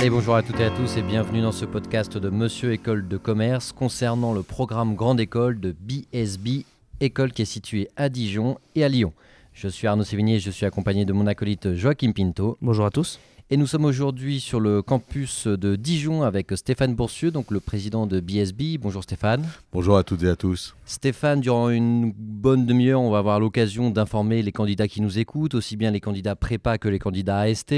[0.00, 3.06] Allez, bonjour à toutes et à tous et bienvenue dans ce podcast de Monsieur École
[3.06, 6.64] de Commerce concernant le programme Grande École de BSB,
[7.02, 9.12] école qui est située à Dijon et à Lyon.
[9.52, 12.56] Je suis Arnaud Sévigné et je suis accompagné de mon acolyte Joachim Pinto.
[12.62, 13.20] Bonjour à tous.
[13.52, 18.06] Et nous sommes aujourd'hui sur le campus de Dijon avec Stéphane Boursieux, donc le président
[18.06, 18.78] de BSB.
[18.80, 19.44] Bonjour Stéphane.
[19.72, 20.76] Bonjour à toutes et à tous.
[20.84, 25.56] Stéphane, durant une bonne demi-heure, on va avoir l'occasion d'informer les candidats qui nous écoutent,
[25.56, 27.74] aussi bien les candidats prépa que les candidats AST.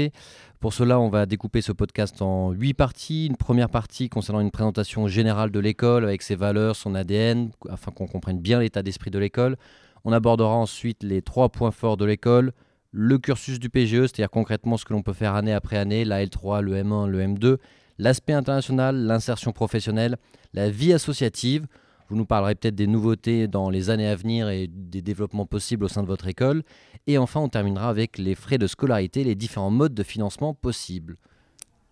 [0.59, 3.25] Pour cela, on va découper ce podcast en huit parties.
[3.25, 7.91] Une première partie concernant une présentation générale de l'école avec ses valeurs, son ADN, afin
[7.91, 9.57] qu'on comprenne bien l'état d'esprit de l'école.
[10.05, 12.51] On abordera ensuite les trois points forts de l'école,
[12.93, 16.23] le cursus du PGE, c'est-à-dire concrètement ce que l'on peut faire année après année, la
[16.23, 17.57] L3, le M1, le M2,
[17.97, 20.17] l'aspect international, l'insertion professionnelle,
[20.53, 21.65] la vie associative.
[22.09, 25.85] Vous nous parlerez peut-être des nouveautés dans les années à venir et des développements possibles
[25.85, 26.61] au sein de votre école.
[27.07, 31.17] Et enfin, on terminera avec les frais de scolarité, les différents modes de financement possibles.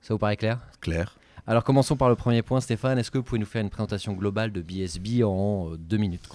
[0.02, 0.60] Ça vous paraît clair?
[0.82, 1.18] Clair.
[1.48, 3.00] Alors commençons par le premier point, Stéphane.
[3.00, 6.28] Est-ce que vous pouvez nous faire une présentation globale de BSB en euh, deux minutes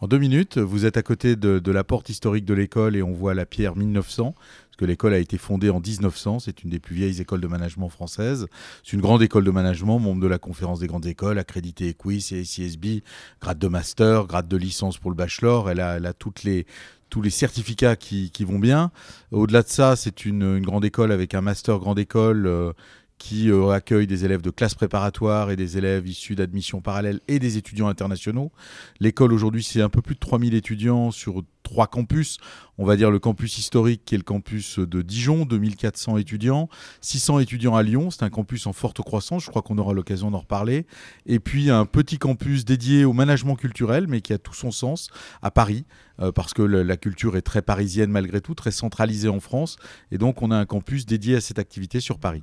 [0.00, 3.12] en deux minutes, vous êtes à côté de, la porte historique de l'école et on
[3.12, 6.78] voit la pierre 1900, parce que l'école a été fondée en 1900, c'est une des
[6.78, 8.46] plus vieilles écoles de management françaises.
[8.84, 12.32] C'est une grande école de management, membre de la conférence des grandes écoles, accréditée EQUIS
[12.32, 13.02] et CSB,
[13.40, 15.70] grade de master, grade de licence pour le bachelor.
[15.70, 16.66] Elle a, toutes les,
[17.08, 18.90] tous les certificats qui, vont bien.
[19.32, 22.72] Au-delà de ça, c'est une, grande école avec un master grande école euh,
[23.18, 27.38] qui euh, accueille des élèves de classe préparatoire et des élèves issus d'admission parallèle et
[27.38, 28.52] des étudiants internationaux.
[29.00, 32.38] L'école aujourd'hui, c'est un peu plus de 3000 étudiants sur trois campus.
[32.78, 36.68] On va dire le campus historique qui est le campus de Dijon, 2400 étudiants,
[37.00, 40.30] 600 étudiants à Lyon, c'est un campus en forte croissance, je crois qu'on aura l'occasion
[40.30, 40.86] d'en reparler.
[41.24, 45.08] Et puis un petit campus dédié au management culturel, mais qui a tout son sens
[45.42, 45.84] à Paris,
[46.20, 49.76] euh, parce que la culture est très parisienne malgré tout, très centralisée en France.
[50.12, 52.42] Et donc on a un campus dédié à cette activité sur Paris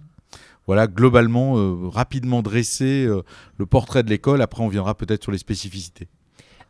[0.65, 3.21] voilà globalement, euh, rapidement dressé euh,
[3.57, 4.41] le portrait de l'école.
[4.41, 6.07] Après, on viendra peut-être sur les spécificités.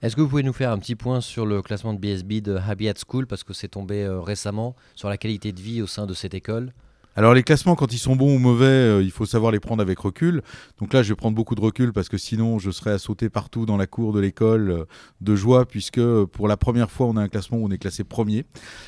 [0.02, 2.56] Est-ce que vous pouvez nous faire un petit point sur le classement de BSB de
[2.56, 6.06] Habitat School, parce que c'est tombé euh, récemment, sur la qualité de vie au sein
[6.06, 6.74] de cette école?
[7.16, 9.84] Alors les classements, quand ils sont bons ou mauvais, euh, il faut savoir les prendre
[9.84, 10.42] avec recul.
[10.80, 13.30] Donc là, je vais prendre beaucoup de recul parce que sinon, je serais à sauter
[13.30, 14.86] partout dans la cour de l'école euh,
[15.22, 17.78] de joie, puisque euh, pour la première fois, on a un classement où on est
[17.78, 18.46] classé premier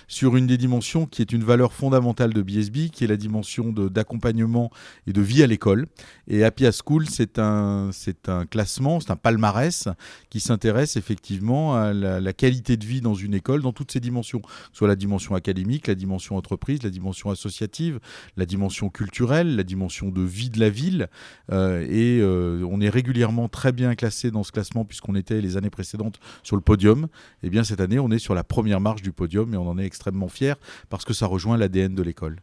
[0.08, 3.72] sur une des dimensions qui est une valeur fondamentale de BSB, qui est la dimension
[3.72, 4.72] d'accompagnement
[5.06, 5.86] et de vie à l'école.
[6.28, 7.92] Et Happy School, c'est un,
[8.28, 9.88] un classement, c'est un palmarès
[10.32, 14.42] qui s'intéresse effectivement à la, qualité de vie dans une école, dans toutes ses dimensions,
[14.74, 18.00] soit la dimension académique, la dimension entreprise, la dimension associative
[18.38, 21.08] la dimension culturelle, la dimension de vie de la ville.
[21.52, 25.58] Euh, et euh, on est régulièrement très bien classé dans ce classement puisqu'on était les
[25.58, 27.06] années précédentes sur le podium.
[27.44, 29.68] Et eh bien cette année, on est sur la première marche du podium et on
[29.70, 30.56] en est extrêmement fier
[30.90, 32.38] parce que ça rejoint l'ADN de l'école.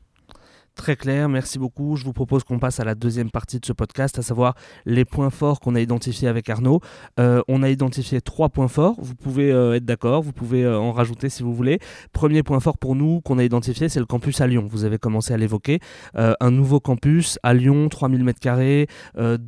[0.75, 1.97] Très clair, merci beaucoup.
[1.97, 4.55] Je vous propose qu'on passe à la deuxième partie de ce podcast, à savoir
[4.87, 6.81] les points forts qu'on a identifiés avec Arnaud.
[7.21, 10.79] Euh, on a identifié trois points forts, vous pouvez euh, être d'accord, vous pouvez euh,
[10.79, 11.79] en rajouter si vous voulez.
[12.13, 14.67] Premier point fort pour nous qu'on a identifié, c'est le campus à Lyon.
[14.69, 15.79] Vous avez commencé à l'évoquer.
[16.15, 18.87] un nouveau campus à Lyon, 3000 m2,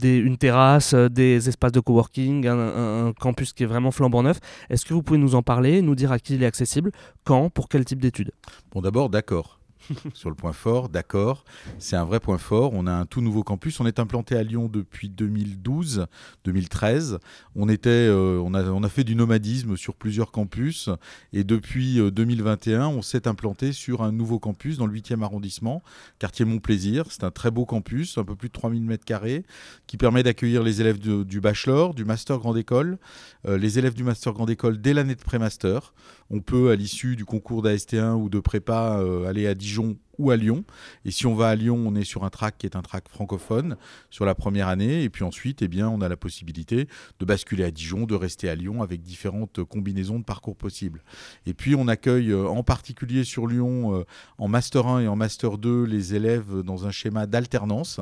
[0.05, 4.39] une terrasse, des espaces de coworking, un, un campus qui est vraiment flambant neuf.
[4.69, 6.93] Est-ce que vous pouvez nous en parler, nous dire à qui il est accessible,
[7.25, 8.33] quand, pour quel type d'études?
[8.73, 9.59] Bon d'abord, d'accord.
[10.15, 11.45] sur le point fort, d'accord.
[11.79, 12.73] C'est un vrai point fort.
[12.75, 13.81] On a un tout nouveau campus.
[13.81, 16.07] On est implanté à Lyon depuis 2012,
[16.45, 17.19] 2013.
[17.57, 20.89] On, euh, on, a, on a fait du nomadisme sur plusieurs campus.
[21.33, 25.83] Et depuis 2021, euh, on s'est implanté sur un nouveau campus dans le 8e arrondissement,
[26.19, 27.07] quartier Montplaisir.
[27.11, 29.43] C'est un très beau campus, un peu plus de 3000 m2,
[29.87, 32.99] qui permet d'accueillir les élèves du bachelor, du master grande école,
[33.47, 35.95] euh, les élèves du master grande école dès l'année de pré-master.
[36.31, 40.31] On peut, à l'issue du concours d'AST1 ou de prépa, aller à Dijon Dijon ou
[40.31, 40.65] à Lyon.
[41.05, 43.09] Et si on va à Lyon, on est sur un track qui est un track
[43.09, 43.77] francophone
[44.11, 45.03] sur la première année.
[45.03, 46.89] Et puis ensuite, eh bien, on a la possibilité
[47.19, 51.03] de basculer à Dijon, de rester à Lyon avec différentes combinaisons de parcours possibles.
[51.47, 54.05] Et puis, on accueille euh, en particulier sur Lyon, euh,
[54.39, 58.01] en Master 1 et en Master 2, les élèves dans un schéma d'alternance,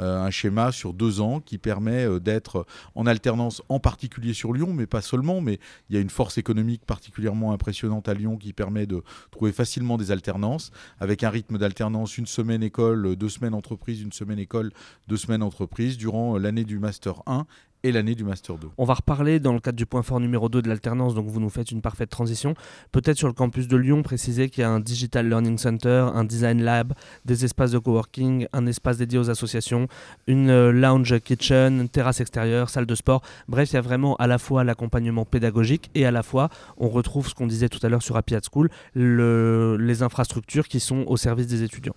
[0.00, 4.72] euh, un schéma sur deux ans qui permet d'être en alternance en particulier sur Lyon,
[4.72, 5.58] mais pas seulement, mais
[5.88, 9.98] il y a une force économique particulièrement impressionnante à Lyon qui permet de trouver facilement
[9.98, 14.72] des alternances avec un rythme d'alternance, une semaine école, deux semaines entreprise, une semaine école,
[15.08, 17.46] deux semaines entreprise, durant l'année du Master 1
[17.82, 18.68] et l'année du Master 2.
[18.78, 21.40] On va reparler dans le cadre du point fort numéro 2 de l'alternance, donc vous
[21.40, 22.54] nous faites une parfaite transition.
[22.92, 26.24] Peut-être sur le campus de Lyon, préciser qu'il y a un Digital Learning Center, un
[26.24, 26.92] Design Lab,
[27.24, 29.88] des espaces de coworking, un espace dédié aux associations,
[30.26, 33.22] une euh, lounge kitchen, une terrasse extérieure, salle de sport.
[33.48, 36.88] Bref, il y a vraiment à la fois l'accompagnement pédagogique et à la fois, on
[36.88, 41.16] retrouve ce qu'on disait tout à l'heure sur Happy School, les infrastructures qui sont au
[41.16, 41.96] service des étudiants.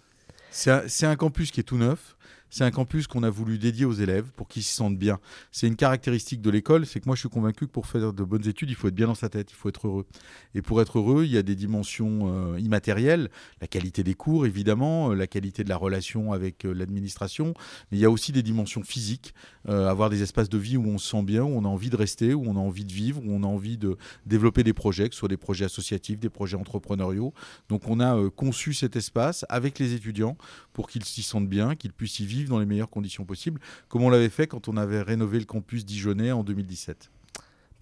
[0.52, 2.16] C'est un, un campus qui est tout neuf
[2.54, 5.20] c'est un campus qu'on a voulu dédier aux élèves pour qu'ils s'y sentent bien.
[5.52, 8.24] C'est une caractéristique de l'école, c'est que moi je suis convaincu que pour faire de
[8.24, 10.06] bonnes études, il faut être bien dans sa tête, il faut être heureux.
[10.54, 14.46] Et pour être heureux, il y a des dimensions euh, immatérielles, la qualité des cours
[14.46, 17.56] évidemment, euh, la qualité de la relation avec euh, l'administration,
[17.92, 19.34] mais il y a aussi des dimensions physiques,
[19.68, 21.96] avoir des espaces de vie où on se sent bien, où on a envie de
[21.96, 23.98] rester, où on a envie de vivre, où on a envie de
[24.28, 27.34] développer des projets, que ce soit des projets associatifs, des projets entrepreneuriaux.
[27.70, 30.38] Donc on a conçu cet espace avec les étudiants
[30.74, 33.60] pour qu'ils s'y sentent bien, qu'ils puissent y vivre dans les meilleures conditions possibles,
[33.90, 37.10] comme on l'avait fait quand on avait rénové le campus dijonnais en 2017.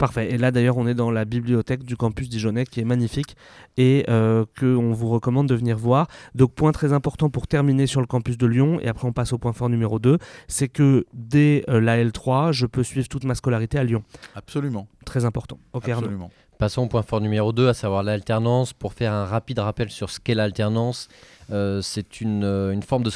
[0.02, 0.32] Parfait.
[0.32, 3.36] Et là, d'ailleurs, on est dans la bibliothèque du campus Dijonais qui est magnifique
[3.76, 6.08] et euh, qu'on vous recommande de venir voir.
[6.34, 9.32] Donc, point très important pour terminer sur le campus de Lyon, et après on passe
[9.32, 10.18] au point fort numéro 2,
[10.48, 14.02] c'est que dès euh, la L3, je peux suivre toute ma scolarité à Lyon.
[14.34, 14.88] Absolument.
[15.04, 15.60] Très important.
[15.72, 16.32] Ok, Absolument.
[16.62, 18.72] Passons au point fort numéro 2, à savoir l'alternance.
[18.72, 21.08] Pour faire un rapide rappel sur ce qu'est l'alternance,
[21.50, 23.10] euh, c'est une, euh, une, forme de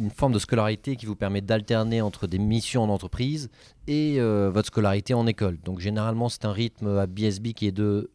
[0.00, 3.50] une forme de scolarité qui vous permet d'alterner entre des missions en entreprise
[3.88, 5.58] et euh, votre scolarité en école.
[5.66, 8.08] Donc généralement, c'est un rythme à BSB qui est de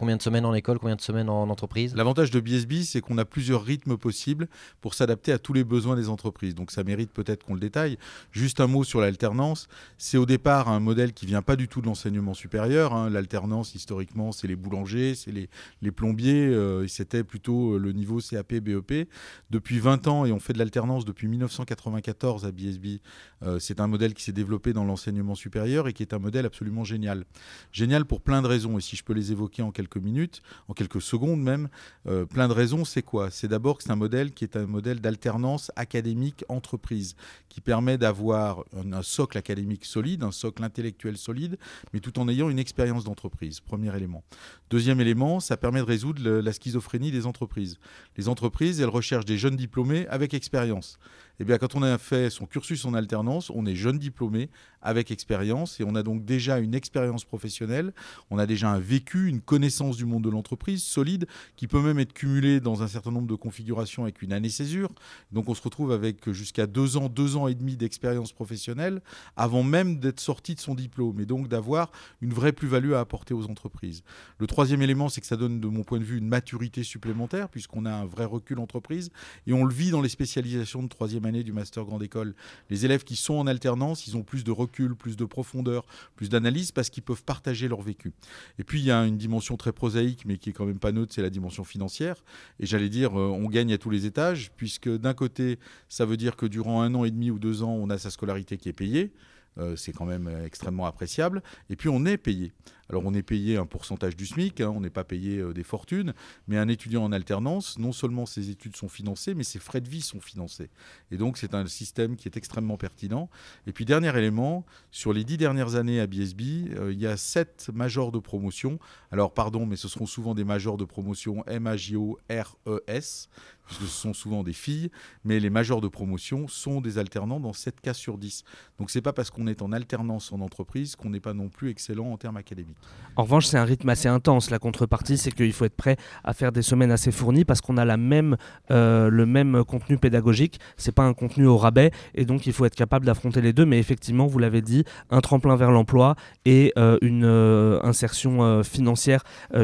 [0.00, 3.18] Combien de semaines en école, combien de semaines en entreprise L'avantage de BSB, c'est qu'on
[3.18, 4.48] a plusieurs rythmes possibles
[4.80, 6.54] pour s'adapter à tous les besoins des entreprises.
[6.54, 7.98] Donc ça mérite peut-être qu'on le détaille.
[8.32, 9.68] Juste un mot sur l'alternance.
[9.98, 12.94] C'est au départ un modèle qui vient pas du tout de l'enseignement supérieur.
[12.94, 13.10] Hein.
[13.10, 16.46] L'alternance, historiquement, c'est les boulangers, c'est les, plombiers.
[16.46, 19.06] Euh, C'était plutôt euh, le niveau CAP, BEP.
[19.50, 23.02] Depuis 20 ans, et on fait de l'alternance depuis 1994 à BSB,
[23.42, 26.46] euh, c'est un modèle qui s'est développé dans l'enseignement supérieur et qui est un modèle
[26.46, 27.26] absolument génial.
[27.70, 28.78] Génial pour plein de raisons.
[28.78, 31.68] Et si je peux les évoquer en quelques minutes, en quelques secondes même.
[32.06, 33.30] Euh, plein de raisons, c'est quoi?
[33.30, 37.16] C'est d'abord que c'est un modèle qui est un modèle d'alternance académique-entreprise,
[37.48, 41.58] qui permet d'avoir un, socle académique solide, un socle intellectuel solide,
[41.92, 44.22] mais tout en ayant une expérience d'entreprise, premier élément.
[44.70, 47.78] Deuxième élément, ça permet de résoudre la schizophrénie des entreprises.
[48.16, 50.98] Les entreprises, elles recherchent des jeunes diplômés avec expérience.
[51.38, 54.50] Eh bien, quand on a fait son cursus en alternance, on est jeune diplômé
[54.82, 57.92] avec expérience et on a donc déjà une expérience professionnelle,
[58.30, 61.98] on a déjà un vécu, une connaissance du monde de l'entreprise solide qui peut même
[61.98, 64.90] être cumulée dans un certain nombre de configurations avec une année césure.
[65.32, 69.00] Donc on se retrouve avec jusqu'à deux ans, deux ans et demi d'expérience professionnelle
[69.36, 71.90] avant même d'être sorti de son diplôme et donc d'avoir
[72.20, 74.02] une vraie plus-value à apporter aux entreprises.
[74.38, 77.48] Le troisième élément, c'est que ça donne de mon point de vue une maturité supplémentaire
[77.48, 79.10] puisqu'on a un vrai recul entreprise
[79.46, 82.34] et on le vit dans les spécialisations de troisième année du master grande école.
[82.68, 85.86] Les élèves qui sont en alternance, ils ont plus de recul, plus de profondeur,
[86.16, 88.12] plus d'analyse parce qu'ils peuvent partager leur vécu.
[88.58, 90.92] Et puis il y a une dimension très prosaïque mais qui est quand même pas
[90.92, 92.16] neutre, c'est la dimension financière.
[92.58, 96.16] Et j'allais dire, euh, on gagne à tous les étages puisque d'un côté, ça veut
[96.16, 98.68] dire que durant un an et demi ou deux ans, on a sa scolarité qui
[98.68, 99.12] est payée.
[99.58, 101.42] Euh, c'est quand même euh, extrêmement appréciable.
[101.68, 102.52] Et puis on est payé.
[102.90, 105.62] Alors on est payé un pourcentage du SMIC, hein, on n'est pas payé euh, des
[105.62, 106.12] fortunes,
[106.48, 109.88] mais un étudiant en alternance, non seulement ses études sont financées, mais ses frais de
[109.88, 110.70] vie sont financés.
[111.12, 113.30] Et donc c'est un système qui est extrêmement pertinent.
[113.68, 117.70] Et puis dernier élément, sur les dix dernières années à BSB, il y a sept
[117.72, 118.80] majors de promotion.
[119.12, 123.28] Alors pardon, mais ce seront souvent des majors de promotion M-A-J-O-R-E-S,
[123.66, 124.90] puisque ce sont souvent des filles,
[125.24, 128.42] mais les majors de promotion sont des alternants dans 7 cas sur 10.
[128.78, 131.70] Donc c'est pas parce qu'on est en alternance en entreprise qu'on n'est pas non plus
[131.70, 132.79] excellent en termes académiques.
[133.16, 134.50] En revanche, c'est un rythme assez intense.
[134.50, 137.76] La contrepartie, c'est qu'il faut être prêt à faire des semaines assez fournies parce qu'on
[137.76, 138.36] a la même,
[138.70, 140.58] euh, le même contenu pédagogique.
[140.76, 143.66] C'est pas un contenu au rabais et donc il faut être capable d'affronter les deux.
[143.66, 149.22] Mais effectivement, vous l'avez dit, un tremplin vers l'emploi et euh, une euh, insertion financière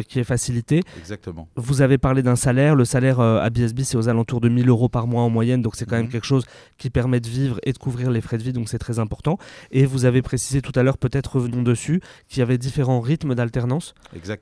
[0.08, 0.82] qui est facilitée.
[0.98, 1.48] Exactement.
[1.56, 2.74] Vous avez parlé d'un salaire.
[2.74, 5.62] Le salaire à BSB, c'est aux alentours de 1000 euros par mois en moyenne.
[5.62, 6.12] Donc c'est quand même mhm.
[6.12, 6.44] quelque chose
[6.78, 8.52] qui permet de vivre et de couvrir les frais de vie.
[8.52, 9.38] Donc c'est très important.
[9.70, 13.34] Et vous avez précisé tout à l'heure, peut-être revenons dessus, qu'il y avait différents rythmes
[13.34, 13.94] d'alternance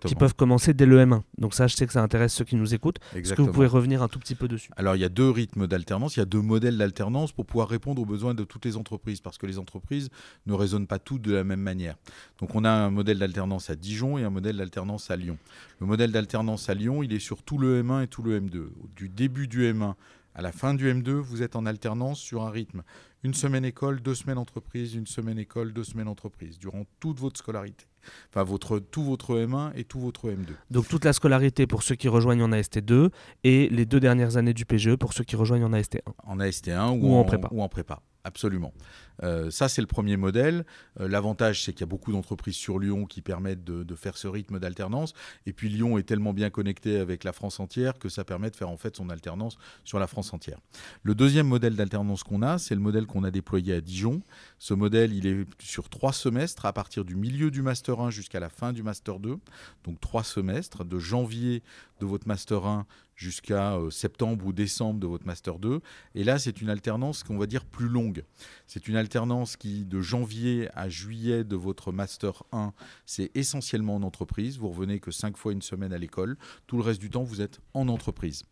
[0.05, 1.23] qui peuvent commencer dès le M1.
[1.39, 2.99] Donc ça, je sais que ça intéresse ceux qui nous écoutent.
[3.15, 4.71] Est-ce que vous pouvez revenir un tout petit peu dessus?
[4.77, 7.69] Alors il y a deux rythmes d'alternance, il y a deux modèles d'alternance pour pouvoir
[7.69, 10.09] répondre aux besoins de toutes les entreprises, parce que les entreprises
[10.47, 11.97] ne raisonnent pas toutes de la même manière.
[12.41, 15.39] Donc on a un modèle d'alternance à Dijon et un modèle d'alternance à Lyon.
[15.81, 18.69] Le modèle d'alternance à Lyon, il est sur tout le M1 et tout le M2.
[18.97, 19.95] Du début du M1
[20.35, 22.83] à la fin du M2, vous êtes en alternance sur un rythme
[23.25, 27.39] une semaine école, deux semaines entreprise, une semaine école, deux semaines entreprise, durant toute votre
[27.39, 27.87] scolarité.
[28.31, 30.49] Enfin, votre, tout votre M1 et tout votre M2.
[30.71, 33.11] Donc toute la scolarité pour ceux qui rejoignent en AST2
[33.45, 36.01] et les deux dernières années du PGE pour ceux qui rejoignent en AST1.
[36.25, 37.49] En AST1 ou, en, prépa.
[37.51, 38.73] Ou en prépa, absolument.
[39.23, 40.65] Euh, ça, c'est le premier modèle.
[41.01, 44.27] Euh, l'avantage, c'est qu'il y a beaucoup d'entreprises sur Lyon qui permettent de, faire ce
[44.27, 45.15] rythme d'alternance.
[45.47, 48.57] Et puis Lyon est tellement bien connecté avec la France entière que ça permet de
[48.57, 50.59] faire en fait son alternance sur la France entière.
[51.05, 54.21] Le deuxième modèle d'alternance qu'on a, c'est le modèle qu'on a déployé à Dijon.
[54.59, 58.41] Ce modèle, il est sur trois semestres à partir du milieu du Master 1 jusqu'à
[58.41, 59.37] la fin du Master 2.
[59.85, 61.63] Donc trois semestres, de janvier
[62.01, 65.81] de votre Master 1 jusqu'à euh, septembre ou décembre de votre Master 2.
[66.15, 68.25] Et là, c'est une alternance qu'on va dire plus longue.
[68.67, 72.73] C'est une alternance qui, de janvier à juillet de votre Master 1,
[73.05, 74.59] c'est essentiellement en entreprise.
[74.59, 76.37] Vous revenez que 5 fois une semaine à l'école.
[76.67, 78.45] Tout le reste du temps, vous êtes en entreprise.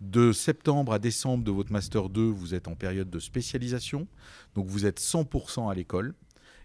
[0.00, 4.08] De septembre à décembre de votre Master 2, vous êtes en période de spécialisation.
[4.54, 6.14] Donc vous êtes 100% à l'école.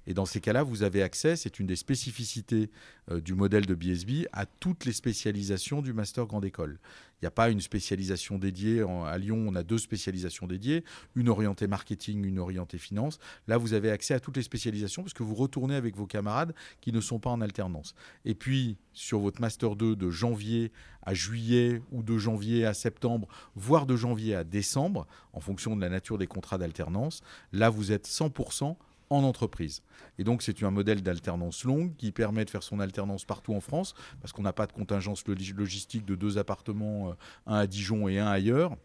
[0.07, 2.71] Et dans ces cas-là, vous avez accès, c'est une des spécificités
[3.11, 6.79] euh, du modèle de BSB, à toutes les spécialisations du master grande école.
[7.21, 8.85] Il n'y a pas une spécialisation dédiée.
[9.05, 10.83] à Lyon, on a deux spécialisations dédiées,
[11.15, 13.19] une orientée marketing, une orientée finance.
[13.47, 16.53] Là, vous avez accès à toutes les spécialisations parce que vous retournez avec vos camarades
[16.79, 17.95] qui ne sont pas en alternance.
[18.23, 20.71] Et puis, sur votre master 2 de janvier
[21.01, 25.81] à juillet ou de janvier à septembre, voire de janvier à décembre, en fonction de
[25.81, 27.21] la nature des contrats d'alternance,
[27.51, 28.77] là, vous êtes 100%
[29.09, 29.81] en entreprise.
[30.19, 33.61] Et donc c'est un modèle d'alternance longue qui permet de faire son alternance partout en
[33.61, 37.13] France, parce qu'on n'a pas de contingence logistique de deux appartements, euh,
[37.45, 38.75] un à Dijon et un ailleurs.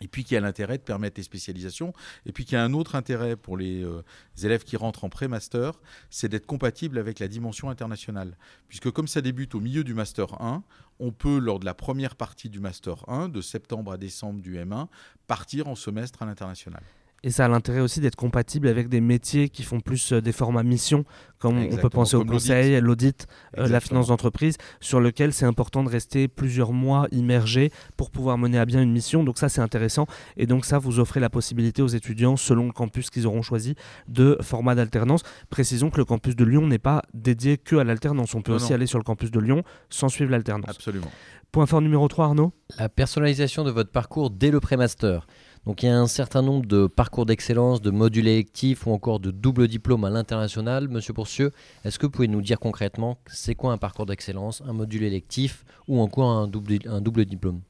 [0.00, 1.92] Et puis qui a l'intérêt de permettre les spécialisations.
[2.26, 4.02] Et puis qui a un autre intérêt pour les euh,
[4.42, 8.36] élèves qui rentrent en pré-master, c'est d'être compatible avec la dimension internationale.
[8.68, 10.62] Puisque comme ça débute au milieu du master 1,
[11.00, 14.56] on peut, lors de la première partie du master 1, de septembre à décembre du
[14.56, 14.86] M1,
[15.26, 16.82] partir en semestre à l'international.
[17.24, 20.30] Et ça a l'intérêt aussi d'être compatible avec des métiers qui font plus euh, des
[20.30, 21.04] formats mission,
[21.38, 23.26] comme on peut penser au conseil, l'audit,
[23.58, 28.38] euh, la finance d'entreprise, sur lequel c'est important de rester plusieurs mois immergé pour pouvoir
[28.38, 29.24] mener à bien une mission.
[29.24, 30.06] Donc ça, c'est intéressant.
[30.36, 33.74] Et donc ça, vous offrez la possibilité aux étudiants, selon le campus qu'ils auront choisi,
[34.06, 35.22] de format d'alternance.
[35.50, 38.36] Précisons que le campus de Lyon n'est pas dédié que à l'alternance.
[38.36, 40.70] On peut aussi aller sur le campus de Lyon sans suivre l'alternance.
[40.70, 41.10] Absolument.
[41.50, 42.52] Point fort numéro 3, Arnaud?
[42.78, 45.26] La personnalisation de votre parcours dès le pré-master.
[45.68, 49.20] Donc il y a un certain nombre de parcours d'excellence, de modules électifs ou encore
[49.20, 50.88] de double diplôme à l'international.
[50.88, 51.52] Monsieur Pourcieux,
[51.84, 55.66] est-ce que vous pouvez nous dire concrètement c'est quoi un parcours d'excellence, un module électif
[55.86, 57.60] ou encore un double, un double diplôme?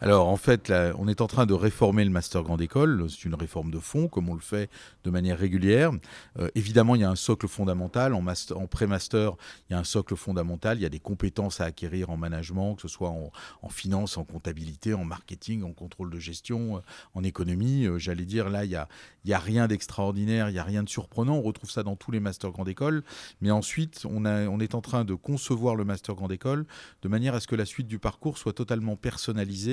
[0.00, 3.06] Alors en fait, on est en train de réformer le master grande école.
[3.08, 4.70] C'est une réforme de fond, comme on le fait
[5.04, 5.92] de manière régulière.
[6.38, 8.14] Euh, évidemment, il y a un socle fondamental.
[8.14, 8.22] En,
[8.66, 9.32] pré-master,
[9.68, 10.78] il y a un socle fondamental.
[10.78, 14.24] Il y a des compétences à acquérir en management, que ce soit en, finance, en
[14.24, 16.80] comptabilité, en marketing, en contrôle de gestion, euh,
[17.14, 17.86] en économie.
[17.86, 18.88] Euh, j'allais dire, là, il n'y a,
[19.36, 21.36] a rien d'extraordinaire, il n'y a rien de surprenant.
[21.36, 23.02] On retrouve ça dans tous les masters grande école.
[23.40, 26.66] Mais ensuite, on est en train de concevoir le master grande école
[27.02, 29.65] de manière à ce que la suite du parcours soit totalement personnalisée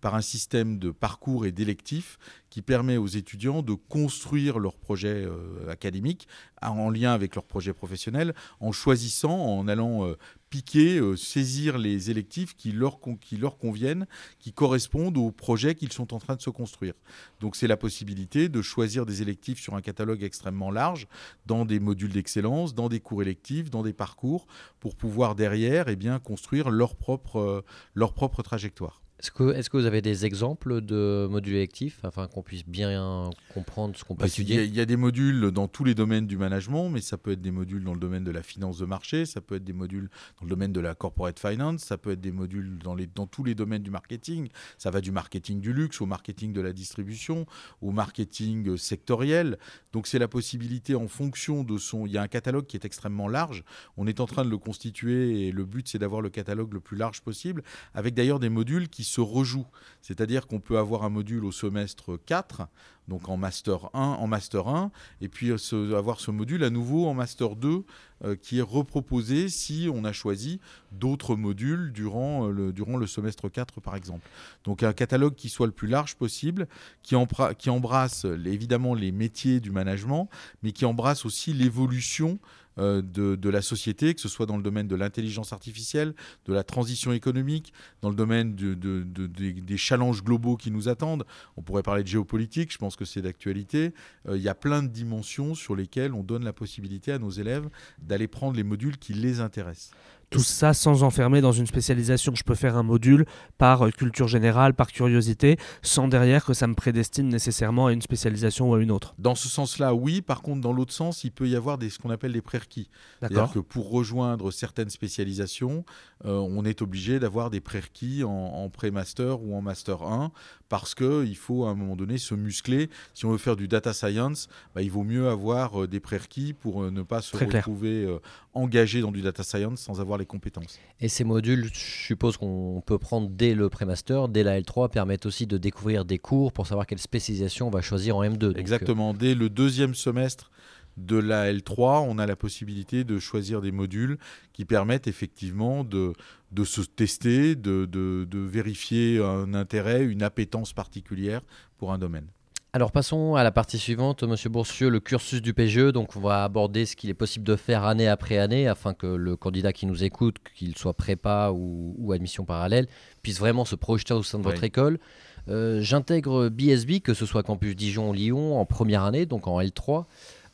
[0.00, 2.18] par un système de parcours et d'électifs
[2.50, 6.26] qui permet aux étudiants de construire leur projet euh, académique
[6.60, 10.18] en lien avec leur projet professionnel, en choisissant, en allant euh,
[10.50, 14.06] piquer, euh, saisir les électifs qui leur, conviennent,
[14.40, 16.94] qui correspondent au projet qu'ils sont en train de se construire.
[17.38, 21.06] Donc c'est la possibilité de choisir des électifs sur un catalogue extrêmement large,
[21.46, 24.46] dans des modules d'excellence, dans des cours électifs, dans des parcours,
[24.80, 27.64] pour pouvoir derrière eh bien, construire leur propre,
[27.94, 29.00] leur propre trajectoire.
[29.20, 33.28] Est-ce que, est que, vous avez des exemples de modules électifs afin qu'on puisse bien
[33.52, 36.26] comprendre ce qu'on peut bah, étudier Il y, a des modules dans tous les domaines
[36.26, 38.86] du management, mais ça peut être des modules dans le domaine de la finance de
[38.86, 40.08] marché, ça peut être des modules
[40.38, 43.26] dans le domaine de la corporate finance, ça peut être des modules dans, les, dans
[43.26, 44.48] tous les domaines du marketing.
[44.78, 47.44] Ça va du marketing du luxe au marketing de la distribution,
[47.82, 49.58] au marketing sectoriel.
[49.92, 52.06] Donc c'est la possibilité en fonction de son...
[52.06, 53.64] Il y a un catalogue qui est extrêmement large.
[53.98, 56.80] On est en train de le constituer et le but c'est d'avoir le catalogue le
[56.80, 57.62] plus large possible,
[57.92, 59.66] avec d'ailleurs des modules qui se rejoue.
[60.02, 62.62] C'est-à-dire qu'on peut avoir un module au semestre 4,
[63.08, 64.90] donc en master 1, en master 1,
[65.20, 65.52] et puis
[65.94, 67.84] avoir ce module à nouveau en master 2
[68.24, 70.60] euh, qui est reproposé si on a choisi
[70.92, 74.28] d'autres modules durant, euh, le, semestre 4 par exemple.
[74.64, 76.68] Donc un catalogue qui soit le plus large possible,
[77.02, 80.28] qui embrasse évidemment les métiers du management,
[80.62, 82.38] mais qui embrasse aussi l'évolution
[82.80, 86.14] euh, de, la société, que ce soit dans le domaine de l'intelligence artificielle,
[86.46, 91.24] de la transition économique, dans le domaine des challenges globaux qui nous attendent.
[91.56, 93.92] On pourrait parler de géopolitique, je pense que c'est d'actualité.
[94.28, 97.30] Euh, il y a plein de dimensions sur lesquelles on donne la possibilité à nos
[97.30, 97.68] élèves
[97.98, 99.90] d'aller prendre les modules qui les intéressent.
[100.30, 102.32] Tout ça sans enfermer dans une spécialisation.
[102.36, 103.26] Je peux faire un module
[103.58, 108.00] par euh, culture générale, par curiosité, sans derrière que ça me prédestine nécessairement à une
[108.00, 109.14] spécialisation ou à une autre.
[109.18, 110.22] Dans ce sens-là, oui.
[110.22, 112.88] Par contre, dans l'autre sens, il peut y avoir des, ce qu'on appelle des prérequis.
[113.18, 115.84] C'est-à-dire que pour rejoindre certaines spécialisations,
[116.24, 120.30] euh, on est obligé d'avoir des prérequis en, en pré-master ou en master 1
[120.70, 122.88] parce qu'il faut à un moment donné se muscler.
[123.12, 126.54] Si on veut faire du data science, bah, il vaut mieux avoir euh, des prérequis
[126.54, 128.08] pour ne pas se retrouver
[128.54, 130.78] engagé dans du data science sans avoir les compétences.
[131.00, 135.26] Et ces modules, je suppose qu'on peut prendre dès le prémaster, dès la L3, permettent
[135.26, 138.56] aussi de découvrir des cours pour savoir quelle spécialisation on va choisir en M2.
[138.56, 140.50] Exactement, dès le deuxième semestre
[140.96, 144.18] de la L3, on a la possibilité de choisir des modules
[144.52, 146.12] qui permettent effectivement de,
[146.52, 151.42] de se tester, de, de, de vérifier un intérêt, une appétence particulière
[151.78, 152.26] pour un domaine.
[152.72, 155.90] Alors passons à la partie suivante, Monsieur Boursieux, le cursus du PGE.
[155.92, 159.08] Donc on va aborder ce qu'il est possible de faire année après année afin que
[159.08, 162.86] le candidat qui nous écoute, qu'il soit prépa ou, admission parallèle,
[163.22, 165.00] puisse vraiment se projeter au sein de votre école.
[165.48, 169.60] Euh, j'intègre BSB, que ce soit campus Dijon ou Lyon, en première année, donc en
[169.60, 170.04] L3.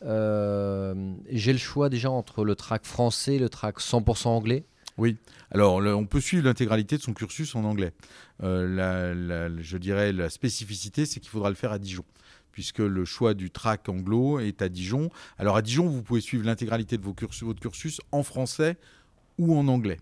[0.03, 0.95] Euh,
[1.29, 4.65] j'ai le choix déjà entre le track français et le track 100% anglais.
[4.99, 5.19] Oui,
[5.51, 7.93] alors on peut suivre l'intégralité de son cursus en anglais.
[8.43, 12.05] Euh, je dirais la spécificité, c'est qu'il faudra le faire à Dijon
[12.57, 15.11] puisque le choix du track anglo est à Dijon.
[15.37, 18.79] Alors à Dijon, vous pouvez suivre l'intégralité de vos votre cursus en français
[19.37, 19.99] ou en anglais.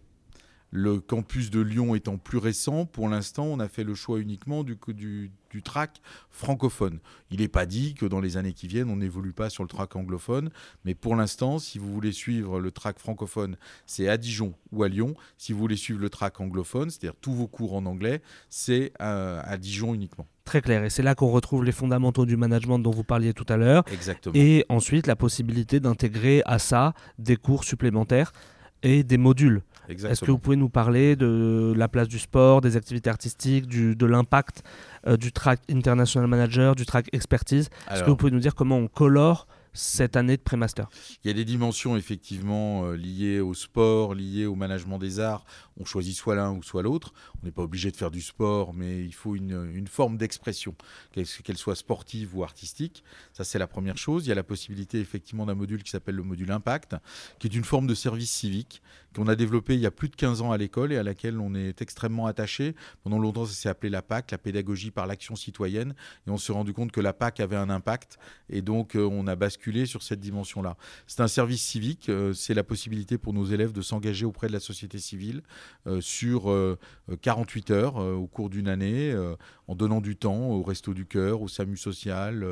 [0.76, 4.64] Le campus de Lyon étant plus récent, pour l'instant, on a fait le choix uniquement
[4.64, 6.00] du, du, du track
[6.30, 6.98] francophone.
[7.30, 9.68] Il n'est pas dit que dans les années qui viennent, on n'évolue pas sur le
[9.68, 10.50] track anglophone,
[10.84, 14.88] mais pour l'instant, si vous voulez suivre le track francophone, c'est à Dijon ou à
[14.88, 15.14] Lyon.
[15.38, 19.56] Si vous voulez suivre le track anglophone, c'est-à-dire tous vos cours en anglais, c'est à,
[19.58, 20.26] Dijon uniquement.
[20.44, 23.46] Très clair, et c'est là qu'on retrouve les fondamentaux du management dont vous parliez tout
[23.48, 23.84] à l'heure.
[23.92, 24.34] Exactement.
[24.34, 28.32] Et ensuite, la possibilité d'intégrer à ça des cours supplémentaires
[28.82, 29.62] et des modules.
[29.88, 33.94] Est-ce que vous pouvez nous parler de la place du sport, des activités artistiques, du,
[33.94, 34.62] de l'impact
[35.06, 37.68] euh, du track International Manager, du track Expertise?
[37.90, 40.88] Est-ce que vous pouvez nous dire comment on colore cette année de pré-master
[41.24, 45.44] Il y a des dimensions effectivement euh, liées au sport, liées au management des arts.
[45.76, 47.12] On choisit soit l'un ou soit l'autre.
[47.42, 50.74] On n'est pas obligé de faire du sport, mais il faut une, forme d'expression,
[51.12, 53.02] qu'elle soit sportive ou artistique.
[53.32, 54.24] Ça, c'est la première chose.
[54.26, 56.96] Il y a la possibilité effectivement d'un module qui s'appelle le module Impact,
[57.38, 58.80] qui est une forme de service civique
[59.14, 61.38] qu'on a développé il y a plus de 15 ans à l'école et à laquelle
[61.38, 62.74] on est extrêmement attaché.
[63.02, 65.94] Pendant longtemps, ça s'est appelé la PAC, la pédagogie par l'action citoyenne.
[66.26, 68.18] Et on s'est rendu compte que la PAC avait un impact.
[68.48, 70.76] Et donc, euh, on a basculé sur cette dimension-là.
[71.06, 74.52] C'est un service civique, euh, c'est la possibilité pour nos élèves de s'engager auprès de
[74.52, 75.42] la société civile
[75.86, 76.54] euh, sur
[77.22, 79.14] 48 euh, heures au cours d'une année,
[79.68, 82.46] en donnant du temps au Resto du Cœur, au SAMU social,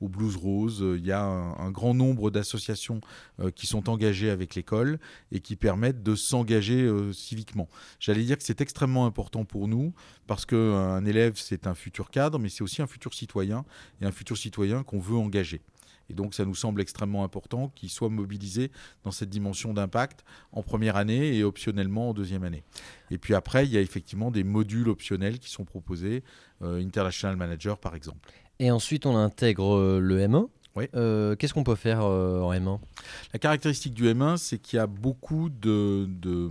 [0.00, 0.84] au Blues Rose.
[0.96, 3.00] Il y a un, grand nombre d'associations
[3.54, 4.98] qui sont engagées avec l'école
[5.32, 7.68] et qui permettent de s'engager civiquement.
[8.00, 9.92] J'allais dire que c'est extrêmement important pour nous
[10.26, 13.64] parce qu'un élève, c'est un futur cadre, mais c'est aussi un futur citoyen
[14.00, 15.60] et un futur citoyen qu'on veut engager.
[16.10, 18.70] Et donc, ça nous semble extrêmement important qu'il soit mobilisé
[19.04, 22.62] dans cette dimension d'impact en première année et optionnellement en deuxième année.
[23.10, 26.22] Et puis après, il y a effectivement des modules optionnels qui sont proposés,
[26.62, 28.30] euh, International Manager par exemple.
[28.58, 30.48] Et ensuite, on intègre euh, le M1
[30.94, 32.80] euh, Qu'est-ce qu'on peut faire en M1
[33.32, 36.50] La caractéristique du M1, c'est qu'il y a beaucoup de, de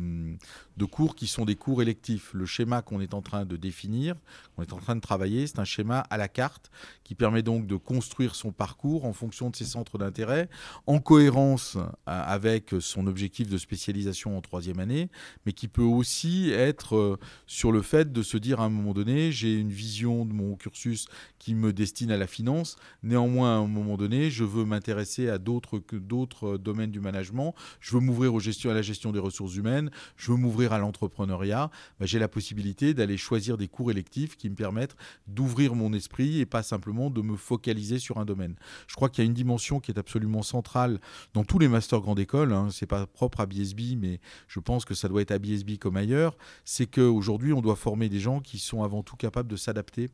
[0.86, 2.32] cours qui sont des cours électifs.
[2.34, 4.16] Le schéma qu'on est en train de définir,
[4.56, 6.72] qu'on est en train de travailler, c'est un schéma à la carte
[7.04, 10.50] qui permet donc de construire son parcours en fonction de ses centres d'intérêt,
[10.88, 15.10] en cohérence euh, avec son objectif de spécialisation en troisième année,
[15.46, 18.94] mais qui peut aussi être euh, sur le fait de se dire à un moment
[18.94, 21.08] donné, j'ai une vision de mon cursus
[21.40, 25.38] qui me destine à la finance, néanmoins à un moment donné, je veux m'intéresser à
[25.38, 30.38] d'autres domaines du management, je veux m'ouvrir à la gestion des ressources humaines, je veux
[30.38, 34.96] m'ouvrir à l'entrepreneuriat, bah, j'ai la possibilité d'aller choisir des cours électifs qui me permettent
[35.28, 38.56] d'ouvrir mon esprit et pas simplement de me focaliser sur un domaine.
[38.88, 41.00] Je crois qu'il y a une dimension qui est absolument centrale
[41.34, 44.86] dans tous les masters grande école, hein, c'est pas propre à BSB, mais je pense
[44.86, 48.40] que ça doit être à BSB comme ailleurs, c'est qu'aujourd'hui on doit former des gens
[48.40, 50.10] qui sont avant tout capables de s'adapter.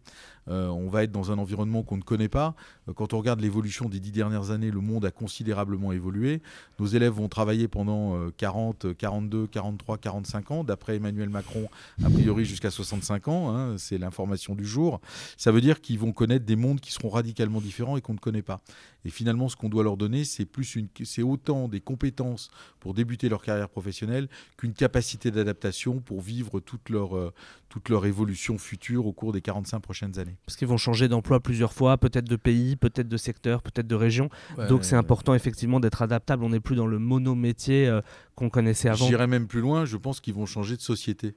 [0.47, 2.55] Euh, on va être dans un environnement qu'on ne connaît pas.
[2.87, 6.41] Euh, quand on regarde l'évolution des dix dernières années, le monde a considérablement évolué.
[6.79, 11.69] Nos élèves vont travailler pendant 40, 42, 43, 45 ans, d'après Emmanuel Macron,
[12.03, 15.01] a priori jusqu'à 65 ans, hein, c'est l'information du jour.
[15.37, 18.19] Ça veut dire qu'ils vont connaître des mondes qui seront radicalement différents et qu'on ne
[18.19, 18.61] connaît pas.
[19.05, 22.93] Et finalement, ce qu'on doit leur donner, c'est plus une, c'est autant des compétences pour
[22.93, 27.33] débuter leur carrière professionnelle qu'une capacité d'adaptation pour vivre toute leur, euh,
[27.69, 30.37] toute leur évolution future au cours des 45 prochaines années.
[30.45, 33.95] Parce qu'ils vont changer d'emploi plusieurs fois, peut-être de pays, peut-être de secteur, peut-être de
[33.95, 34.29] région.
[34.67, 36.43] Donc c'est important effectivement d'être adaptable.
[36.43, 38.01] On n'est plus dans le monométier euh,
[38.35, 39.07] qu'on connaissait avant.
[39.07, 41.35] J'irais même plus loin, je pense qu'ils vont changer de société.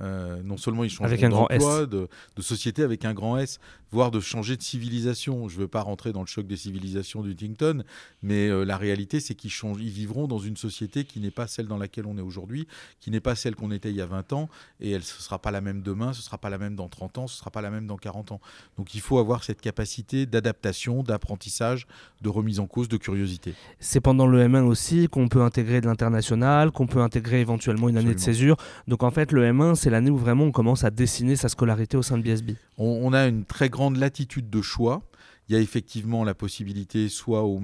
[0.00, 1.20] Euh, non seulement ils changent S.
[1.20, 3.58] De, de, société avec un grand S,
[3.90, 5.48] voire de changer de civilisation.
[5.48, 7.82] Je ne veux pas rentrer dans le choc des civilisations du Huntington,
[8.22, 11.66] mais euh, la réalité, c'est qu'ils ils vivront dans une société qui n'est pas celle
[11.66, 12.66] dans laquelle on est aujourd'hui,
[13.00, 14.48] qui n'est pas celle qu'on était il y a 20 ans,
[14.80, 16.88] et elle, ne sera pas la même demain, ce ne sera pas la même dans
[16.88, 18.40] 30 ans, ce ne sera pas la même dans 40 ans.
[18.78, 21.86] Donc il faut avoir cette capacité d'adaptation, d'apprentissage,
[22.22, 23.54] de remise en cause, de curiosité.
[23.80, 27.96] C'est pendant le M1 aussi qu'on peut intégrer de l'international, qu'on peut intégrer éventuellement une
[27.96, 28.56] année de césure.
[28.88, 31.96] Donc en fait, le M1, c'est l'année où vraiment on commence à dessiner sa scolarité
[31.96, 32.50] au sein de BSB.
[32.76, 35.02] On, on a une très grande latitude de choix.
[35.50, 37.58] Il y a effectivement la possibilité, soit au,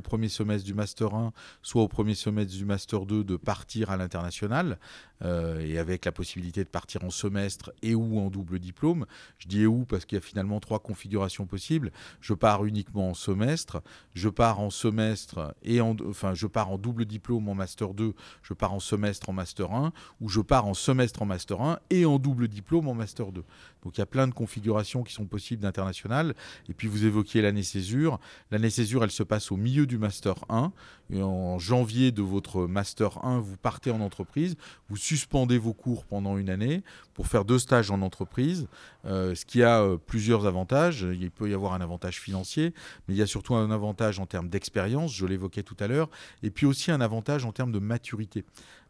[0.00, 3.98] premier semestre du Master 1, soit au premier semestre du Master 2, de partir à
[3.98, 4.78] l'international.
[5.24, 9.04] Euh, et avec la possibilité de partir en semestre et ou en double diplôme.
[9.38, 11.90] Je dis et ou parce qu'il y a finalement trois configurations possibles.
[12.20, 13.82] Je pars uniquement en semestre,
[14.14, 18.14] je pars en semestre et en, enfin je pars en double diplôme en master 2,
[18.42, 21.80] je pars en semestre en master 1 ou je pars en semestre en master 1
[21.90, 23.42] et en double diplôme en master 2.
[23.82, 26.36] Donc il y a plein de configurations qui sont possibles d'international.
[26.68, 28.20] Et puis vous évoquiez l'année césure.
[28.50, 30.72] L'année césure, elle se passe au milieu du master 1.
[31.16, 34.56] En janvier de votre master 1, vous partez en entreprise,
[34.88, 36.82] vous suspendez vos cours pendant une année
[37.14, 38.68] pour faire deux stages en entreprise,
[39.04, 41.06] euh, ce qui a euh, plusieurs avantages.
[41.18, 42.74] Il peut y avoir un avantage financier,
[43.06, 46.10] mais il y a surtout un avantage en termes d'expérience, je l'évoquais tout à l'heure,
[46.42, 48.44] et puis aussi un avantage en termes de maturité.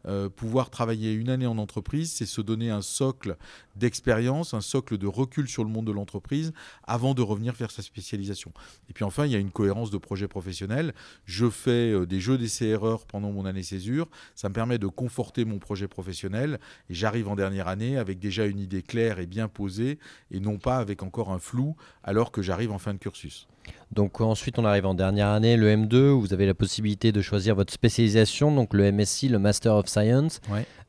[0.07, 3.35] Euh, pouvoir travailler une année en entreprise, c'est se donner un socle
[3.75, 6.53] d'expérience, un socle de recul sur le monde de l'entreprise
[6.83, 8.53] avant de revenir vers sa spécialisation.
[8.89, 10.93] Et puis enfin, il y a une cohérence de projet professionnel.
[11.25, 14.09] Je fais des jeux d'essai-erreurs pendant mon année césure.
[14.35, 18.45] Ça me permet de conforter mon projet professionnel et j'arrive en dernière année avec déjà
[18.45, 19.99] une idée claire et bien posée
[20.31, 23.47] et non pas avec encore un flou alors que j'arrive en fin de cursus.
[23.91, 27.21] Donc ensuite, on arrive en dernière année, le M2, où vous avez la possibilité de
[27.21, 30.41] choisir votre spécialisation, donc le MSc, le Master of Science.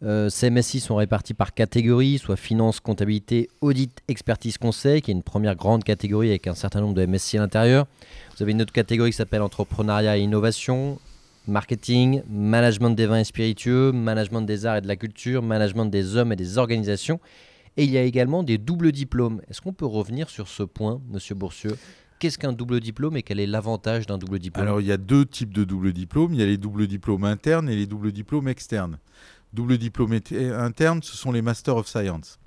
[0.02, 5.14] Euh, ces MSc sont répartis par catégorie, soit finance, comptabilité, audit, expertise, conseil, qui est
[5.14, 7.86] une première grande catégorie avec un certain nombre de MSc à l'intérieur.
[8.36, 10.98] Vous avez une autre catégorie qui s'appelle entrepreneuriat et innovation,
[11.46, 16.16] marketing, management des vins et spiritueux, management des arts et de la culture, management des
[16.16, 17.20] hommes et des organisations.
[17.76, 19.40] Et il y a également des doubles diplômes.
[19.48, 21.76] Est-ce qu'on peut revenir sur ce point, Monsieur Boursieux?
[22.18, 24.66] Qu'est-ce qu'un double diplôme et quel est l'avantage d'un double diplôme?
[24.66, 26.34] Alors, il y a deux types de double diplômes.
[26.34, 28.98] Il y a les doubles diplômes internes et les doubles diplômes externes.
[29.52, 32.39] Double diplôme interne, ce sont les Master of Science.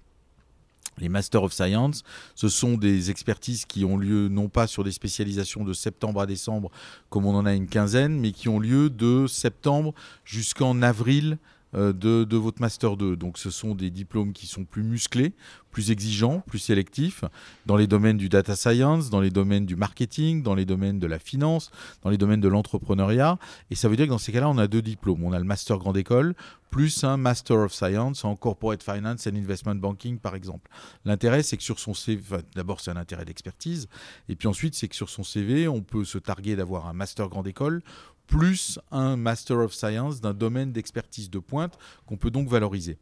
[0.97, 2.03] Les Master of Science,
[2.35, 6.25] ce sont des expertises qui ont lieu non pas sur des spécialisations de septembre à
[6.25, 6.71] décembre,
[7.09, 11.37] comme on en a une quinzaine, mais qui ont lieu de septembre jusqu'en avril
[11.73, 13.15] de, de, votre Master 2.
[13.15, 15.33] Donc ce sont des diplômes qui sont plus musclés,
[15.71, 17.23] plus exigeants, plus sélectifs,
[17.65, 21.07] dans les domaines du data science, dans les domaines du marketing, dans les domaines de
[21.07, 21.71] la finance,
[22.03, 23.37] dans les domaines de l'entrepreneuriat.
[23.71, 25.23] Et ça veut dire que dans ces cas-là, on a deux diplômes.
[25.23, 26.35] On a le Master Grande École,
[26.69, 30.71] plus un Master of Science en Corporate Finance and Investment Banking, par exemple.
[31.05, 32.21] L'intérêt, c'est que sur son CV,
[32.55, 33.87] d'abord, c'est un intérêt d'expertise,
[34.27, 37.29] et puis ensuite, c'est que sur son CV, on peut se targuer d'avoir un Master
[37.29, 37.83] Grande École
[38.27, 42.97] plus un Master of Science d'un domaine d'expertise de pointe qu'on peut donc valoriser.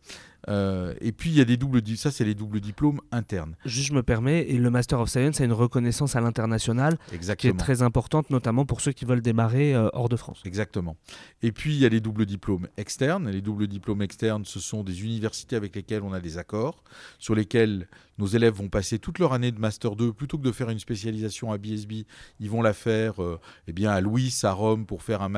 [0.47, 3.55] Euh, et puis il y a des doubles, ça c'est les doubles diplômes internes.
[3.65, 6.97] Juste, je me permets, et le Master of Science a une reconnaissance à l'international
[7.37, 10.41] qui est très importante, notamment pour ceux qui veulent démarrer euh, hors de France.
[10.45, 10.97] Exactement.
[11.41, 13.29] Et puis il y a les doubles diplômes externes.
[13.29, 16.83] Les doubles diplômes externes, ce sont des universités avec lesquelles on a des accords,
[17.19, 20.51] sur lesquels nos élèves vont passer toute leur année de Master 2, plutôt que de
[20.51, 22.05] faire une spécialisation à BSB,
[22.39, 25.29] ils vont la faire euh, eh bien, à Louis, à Rome, pour faire un,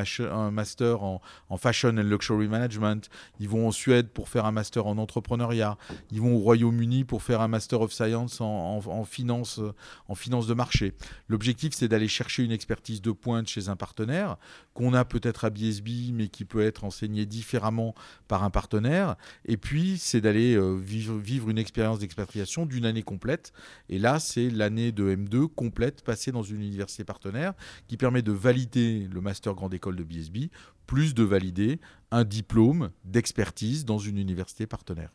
[0.52, 3.10] Master en, en Fashion and Luxury Management.
[3.40, 5.78] Ils vont en Suède pour faire un Master en en entrepreneuriat.
[6.12, 9.60] Ils vont au Royaume-Uni pour faire un Master of Science en, finance,
[10.08, 10.94] en finance de marché.
[11.28, 14.38] L'objectif, c'est d'aller chercher une expertise de pointe chez un partenaire
[14.74, 17.94] qu'on a peut-être à BSB, mais qui peut être enseigné différemment
[18.28, 19.16] par un partenaire.
[19.46, 23.54] Et puis, c'est d'aller euh, vivre, vivre une expérience d'expatriation d'une année complète.
[23.90, 27.54] Et là, c'est l'année de M2 complète passée dans une université partenaire
[27.88, 30.50] qui permet de valider le Master Grande École de BSB
[30.88, 31.80] plus de valider
[32.12, 35.10] un diplôme d'expertise dans une université partenaire.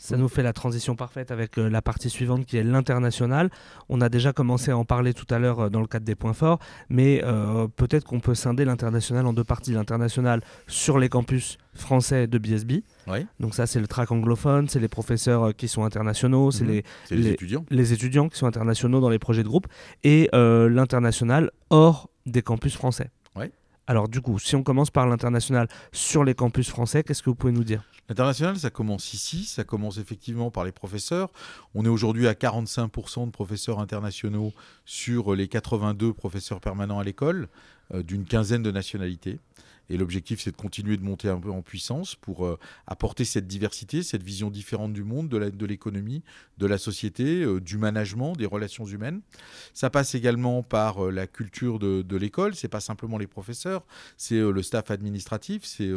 [0.00, 3.50] Ça nous fait la transition parfaite avec euh, la partie suivante qui est l'international.
[3.90, 6.14] On a déjà commencé à en parler tout à l'heure euh, dans le cadre des
[6.14, 9.72] points forts, mais euh, peut-être qu'on peut scinder l'international en deux parties.
[9.72, 12.82] L'international sur les campus français de BSB.
[13.40, 16.82] Donc ça, c'est le track anglophone, c'est les professeurs qui sont internationaux, c'est mhm.
[17.10, 17.66] les, étudiants.
[17.68, 19.66] les étudiants qui sont internationaux dans les projets de groupe,
[20.02, 23.10] et l'international hors des campus français.
[23.90, 27.34] Alors du coup, si on commence par l'international sur les campus français, qu'est-ce que vous
[27.34, 27.82] pouvez nous dire?
[28.08, 31.28] L'international, ça commence ici, ça commence effectivement par les professeurs.
[31.74, 34.52] On est aujourd'hui à 45% de professeurs internationaux
[34.84, 37.48] sur les 82 professeurs permanents à l'école,
[37.92, 39.40] euh, d'une quinzaine de nationalités.
[39.90, 43.48] Et l'objectif, c'est de continuer de monter un peu en puissance pour euh, apporter cette
[43.48, 46.22] diversité, cette vision différente du monde, de l'économie,
[46.58, 49.20] de, la société, euh, du management, des relations humaines.
[49.74, 52.54] Ça passe également par euh, la culture de, de l'école.
[52.54, 53.84] C'est pas simplement les professeurs,
[54.16, 55.90] c'est le staff administratif, c'est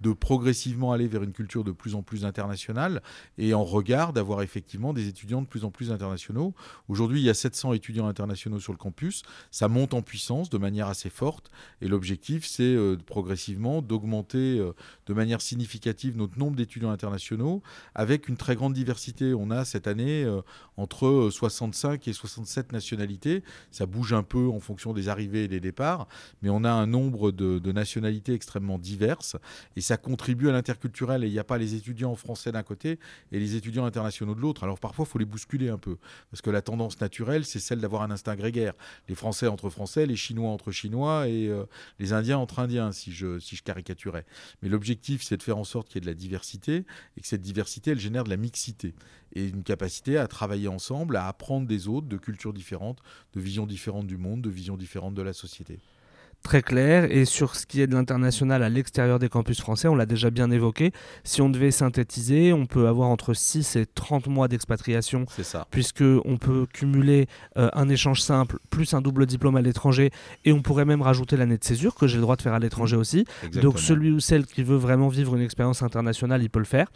[0.00, 3.02] de progressivement aller vers une culture de plus en plus internationale
[3.36, 6.54] et en regard d'avoir effectivement des étudiants de plus en plus internationaux.
[6.88, 9.22] Aujourd'hui, il y a 700 étudiants internationaux sur le campus.
[9.50, 14.72] Ça monte en puissance de manière assez forte et l'objectif, c'est euh, progressivement d'augmenter euh,
[15.06, 17.62] de manière significative notre nombre d'étudiants internationaux
[17.94, 19.34] avec une très grande diversité.
[19.34, 20.40] On a cette année euh,
[20.78, 23.42] entre 65 et 67 nationalités.
[23.70, 26.08] Ça bouge un peu en fonction des arrivées et des départs,
[26.40, 29.36] mais on a un nombre de, de nationalités extrêmement diverses
[29.76, 31.24] et ça contribue à l'interculturel.
[31.24, 32.98] Et il n'y a pas les étudiants français d'un côté
[33.32, 34.62] et les étudiants internationaux de l'autre.
[34.62, 35.96] Alors parfois, il faut les bousculer un peu,
[36.30, 38.74] parce que la tendance naturelle, c'est celle d'avoir un instinct grégaire.
[39.08, 41.64] Les Français entre Français, les Chinois entre Chinois et euh,
[41.98, 44.24] les Indiens entre Indiens, si je, si je caricaturais.
[44.62, 46.84] Mais l'objectif, c'est de faire en sorte qu'il y ait de la diversité
[47.16, 48.94] et que cette diversité, elle génère de la mixité
[49.34, 53.00] et une capacité à travailler ensemble, à apprendre des autres, de cultures différentes,
[53.34, 55.80] de visions différentes du monde, de visions différentes de la société
[56.42, 57.10] très clair.
[57.10, 60.30] Et sur ce qui est de l'international à l'extérieur des campus français, on l'a déjà
[60.30, 60.92] bien évoqué.
[61.24, 65.26] Si on devait synthétiser, on peut avoir entre 6 et 30 mois d'expatriation.
[65.28, 65.66] C'est ça.
[65.70, 70.10] Puisqu'on peut cumuler euh, un échange simple plus un double diplôme à l'étranger.
[70.44, 72.58] Et on pourrait même rajouter l'année de césure que j'ai le droit de faire à
[72.58, 73.00] l'étranger mmh.
[73.00, 73.24] aussi.
[73.60, 76.88] Donc celui ou celle qui veut vraiment vivre une expérience internationale, il peut le faire.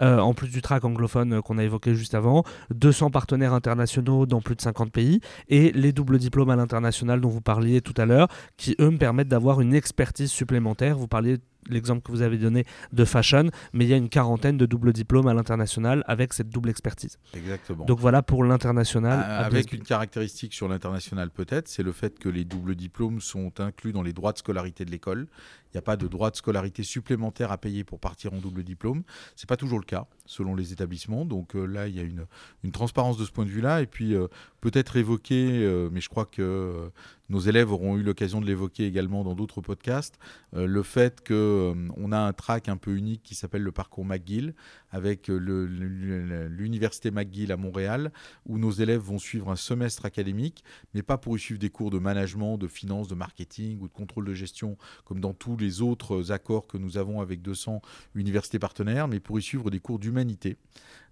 [0.00, 4.26] Euh, en plus du track anglophone euh, qu'on a évoqué juste avant, 200 partenaires internationaux
[4.26, 5.20] dans plus de 50 pays.
[5.48, 8.98] Et les doubles diplômes à l'international dont vous parliez tout à l'heure, qui eux me
[8.98, 10.96] permettre d'avoir une expertise supplémentaire.
[10.96, 14.56] Vous parliez l'exemple que vous avez donné de fashion, mais il y a une quarantaine
[14.56, 17.18] de doubles diplômes à l'international avec cette double expertise.
[17.34, 17.84] Exactement.
[17.84, 19.20] Donc voilà pour l'international.
[19.28, 23.92] avec une caractéristique sur l'international peut-être, c'est le fait que les doubles diplômes sont inclus
[23.92, 25.26] dans les droits de scolarité de l'école.
[25.68, 28.62] Il n'y a pas de droit de scolarité supplémentaire à payer pour partir en double
[28.62, 29.02] diplôme.
[29.36, 31.26] Ce n'est pas toujours le cas selon les établissements.
[31.26, 32.24] Donc euh, là, il y a une,
[32.64, 33.82] une, transparence de ce point de vue-là.
[33.82, 34.28] Et puis euh,
[34.60, 36.90] peut-être évoquer, euh, mais je crois que
[37.28, 40.18] nos élèves auront eu l'occasion de l'évoquer également dans d'autres podcasts,
[40.54, 44.54] le fait qu'on a un track un peu unique qui s'appelle le parcours McGill
[44.90, 48.12] avec l'université McGill à Montréal,
[48.46, 51.90] où nos élèves vont suivre un semestre académique, mais pas pour y suivre des cours
[51.90, 55.82] de management, de finance, de marketing ou de contrôle de gestion, comme dans tous les
[55.82, 57.80] autres accords que nous avons avec 200
[58.14, 60.56] universités partenaires, mais pour y suivre des cours d'humanité.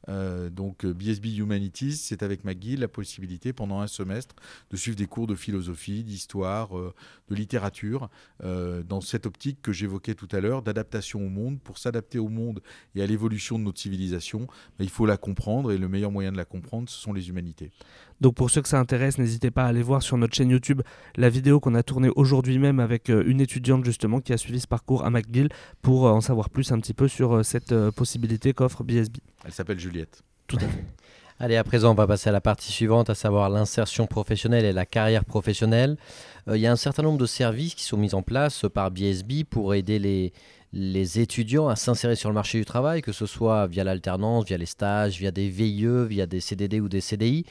[0.08, 4.34] Euh, donc BSB Humanities, c'est avec McGill la possibilité pendant un semestre
[4.70, 6.94] de suivre des cours de philosophie, d'histoire, euh,
[7.28, 8.08] de littérature,
[8.44, 11.60] euh, dans cette optique que j'évoquais tout à l'heure d'adaptation au monde.
[11.60, 12.62] Pour s'adapter au monde
[12.94, 14.46] et à l'évolution de notre civilisation,
[14.78, 17.28] ben, il faut la comprendre et le meilleur moyen de la comprendre, ce sont les
[17.28, 17.70] humanités.
[18.20, 20.82] Donc pour ceux que ça intéresse, n'hésitez pas à aller voir sur notre chaîne YouTube
[21.16, 24.60] la vidéo qu'on a tournée aujourd'hui même avec euh, une étudiante justement qui a suivi
[24.60, 25.48] ce parcours à McGill
[25.82, 29.18] pour euh, en savoir plus un petit peu sur euh, cette possibilité qu'offre BSB.
[29.44, 30.22] Elle s'appelle Juliette.
[30.46, 30.84] Tout à fait.
[31.38, 34.72] Allez, à présent, on va passer à la partie suivante, à savoir l'insertion professionnelle et
[34.72, 35.98] la carrière professionnelle.
[36.46, 39.44] il y a un certain nombre de services qui sont mis en place par BSB
[39.44, 40.32] pour aider les,
[40.72, 44.56] les étudiants à s'insérer sur le marché du travail, que ce soit via l'alternance, via
[44.56, 47.44] les stages, via des VIE, via des CDD ou des CDI.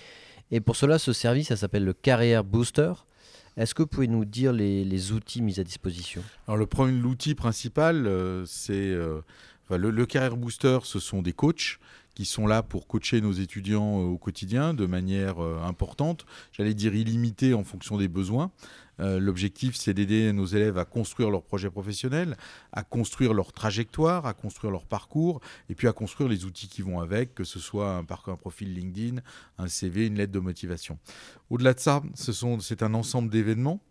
[0.52, 2.94] Et pour cela, ce service, ça s'appelle le Carrière Booster.
[3.58, 6.22] Est-ce que vous pouvez nous dire les, outils mis à disposition?
[6.48, 9.22] Alors le premier, l'outil principal, euh, c'est euh,
[9.70, 11.80] le, le, Carrière Booster, ce sont des coachs
[12.16, 16.96] qui sont là pour coacher nos étudiants euh, au quotidien de manière importante, j'allais dire
[16.96, 18.52] illimitée en fonction des besoins.
[19.00, 22.38] Euh, l'objectif, c'est d'aider nos élèves à construire leur projet professionnel,
[22.72, 26.82] à construire leur trajectoire, à construire leur parcours, et puis à construire les outils qui
[26.82, 29.22] vont avec, que ce soit un, parcours, un profil LinkedIn,
[29.58, 30.98] un CV, une lettre de motivation.
[31.50, 33.82] Au-delà de ça, c'est un ensemble d'événements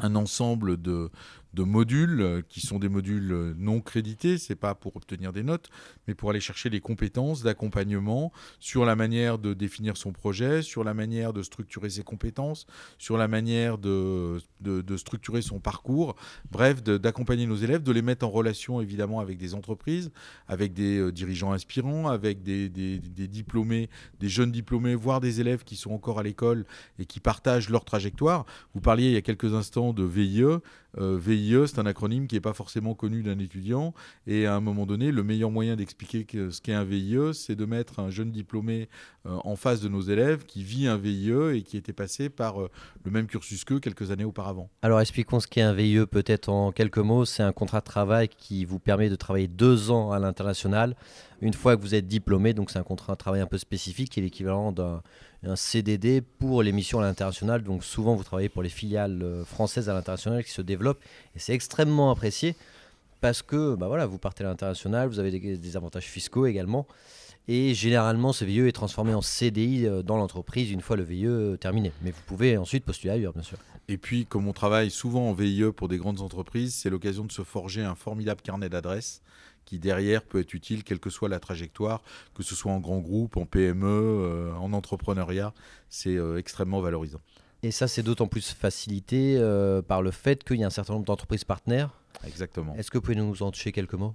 [0.00, 1.10] un ensemble de,
[1.58, 5.42] de modules euh, qui sont des modules euh, non crédités, c'est pas pour obtenir des
[5.42, 5.70] notes,
[6.06, 10.84] mais pour aller chercher des compétences d'accompagnement sur la manière de définir son projet, sur
[10.84, 12.66] la manière de structurer ses compétences,
[12.96, 16.14] sur la manière de, de, structurer son parcours,
[16.52, 20.12] bref, d'accompagner nos élèves, de les mettre en relation évidemment avec des entreprises,
[20.46, 23.90] avec des euh, dirigeants inspirants, avec des, diplômés,
[24.20, 26.66] des jeunes diplômés, voire des élèves qui sont encore à l'école
[27.00, 28.46] et qui partagent leur trajectoire.
[28.74, 30.60] Vous parliez il y a quelques instants de VIE.
[30.96, 33.94] VIE, c'est un acronyme qui n'est pas forcément connu d'un étudiant.
[34.26, 37.64] Et à un moment donné, le meilleur moyen d'expliquer ce qu'est un VIE, c'est de
[37.64, 38.88] mettre un jeune diplômé
[39.26, 42.60] euh, en face de nos élèves qui vit un VIE et qui était passé par
[42.60, 42.70] euh,
[43.04, 44.68] le même cursus qu'eux quelques années auparavant.
[44.82, 47.24] Alors expliquons ce qu'est un VIE peut-être en quelques mots.
[47.24, 50.96] C'est un contrat de travail qui vous permet de travailler deux ans à l'international
[51.40, 52.54] une fois que vous êtes diplômé.
[52.54, 56.62] Donc c'est un contrat de travail un peu spécifique qui est l'équivalent d'un CDD pour
[56.62, 57.62] les missions à l'international.
[57.62, 61.02] Donc souvent vous travaillez pour les filiales euh, françaises à l'international qui se développent
[61.34, 62.56] et c'est extrêmement apprécié
[63.20, 66.86] parce que bah voilà, vous partez à l'international, vous avez des, avantages fiscaux également.
[67.50, 71.56] Et généralement, ce VIE est transformé en CDI euh, dans l'entreprise une fois le VIE
[71.58, 71.92] terminé.
[72.02, 73.56] Mais vous pouvez ensuite postuler ailleurs, bien sûr.
[73.88, 77.32] Et puis, comme on travaille souvent en VIE pour des grandes entreprises, c'est l'occasion de
[77.32, 79.22] se forger un formidable carnet d'adresses
[79.68, 82.00] qui derrière peut être utile, quelle que soit la trajectoire,
[82.34, 85.52] que ce soit en grand groupe, en PME, euh, en entrepreneuriat,
[85.90, 87.20] c'est euh, extrêmement valorisant.
[87.62, 90.94] Et ça, c'est d'autant plus facilité euh, par le fait qu'il y a un certain
[90.94, 91.90] nombre d'entreprises partenaires.
[92.26, 92.74] Exactement.
[92.76, 94.14] Est-ce que vous pouvez nous en toucher quelques mots?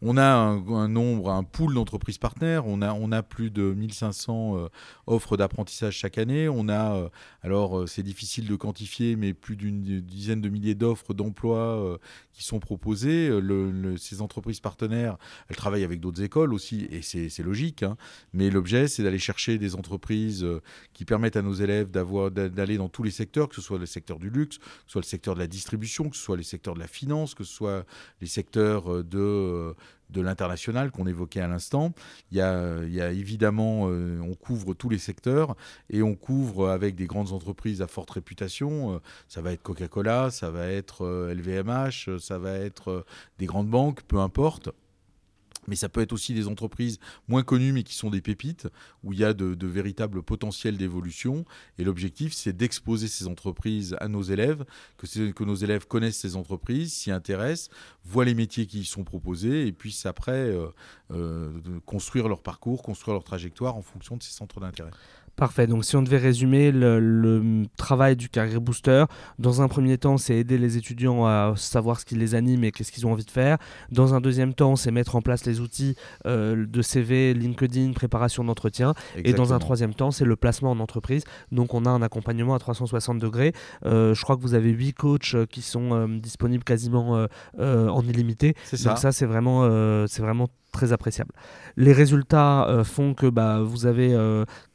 [0.00, 2.66] On a un, nombre, un pool d'entreprises partenaires.
[2.66, 4.68] On a, on a plus de 1500 euh,
[5.06, 6.48] offres d'apprentissage chaque année.
[6.48, 7.08] On a, euh,
[7.42, 11.98] alors euh, c'est difficile de quantifier, mais plus d'une dizaine de milliers d'offres d'emploi
[12.32, 13.30] qui sont proposées.
[13.96, 15.16] ces entreprises partenaires,
[15.48, 17.82] elles travaillent avec d'autres écoles aussi, et c'est logique.
[17.82, 17.96] Hein.
[18.32, 20.46] mais l'objet, c'est d'aller chercher des entreprises
[20.92, 24.18] qui permettent à nos élèves d'aller dans tous les secteurs, que ce soit le secteur
[24.18, 26.74] du luxe, que ce soit le secteur de la distribution, que ce soit les secteurs
[26.74, 27.84] de la finance, que ce soit
[28.20, 29.57] les secteurs de
[30.10, 31.92] de l'international qu'on évoquait à l'instant.
[32.30, 35.56] Il, y a, évidemment, euh, on couvre tous les secteurs
[35.90, 38.94] et on couvre avec des grandes entreprises à forte réputation.
[38.94, 43.04] Euh, ça va être Coca-Cola, ça va être LVMH, euh, ça va être
[43.38, 44.70] des grandes banques, peu importe
[45.68, 48.66] mais ça peut être aussi des entreprises moins connues mais qui sont des pépites,
[49.04, 51.44] où il y a de, véritables potentiels d'évolution.
[51.78, 54.64] Et l'objectif, c'est d'exposer ces entreprises à nos élèves,
[54.96, 57.70] que, nos élèves connaissent ces entreprises, s'y intéressent,
[58.04, 60.68] voient les métiers qui y sont proposés, et puissent après euh,
[61.12, 61.50] euh,
[61.86, 64.90] construire leur parcours, construire leur trajectoire en fonction de ces centres d'intérêt.
[65.38, 65.68] Parfait.
[65.68, 69.04] Donc, si on devait résumer le, travail du Career Booster,
[69.38, 72.72] dans un premier temps, c'est aider les étudiants à savoir ce qui les anime et
[72.72, 73.56] qu'est-ce qu'ils ont envie de faire.
[73.92, 75.94] Dans un deuxième temps, c'est mettre en place les outils
[76.26, 78.94] euh, de CV, LinkedIn, préparation d'entretien.
[79.16, 81.22] Et dans un troisième temps, c'est le placement en entreprise.
[81.52, 83.52] Donc, on a un accompagnement à 360 degrés.
[83.86, 88.56] Euh, je crois que vous avez huit coachs euh, qui sont disponibles quasiment en illimité.
[88.64, 88.90] Ça.
[88.90, 89.62] Donc, ça, c'est vraiment,
[90.08, 91.32] c'est vraiment très appréciable.
[91.76, 94.10] Les résultats euh, font que bah, vous avez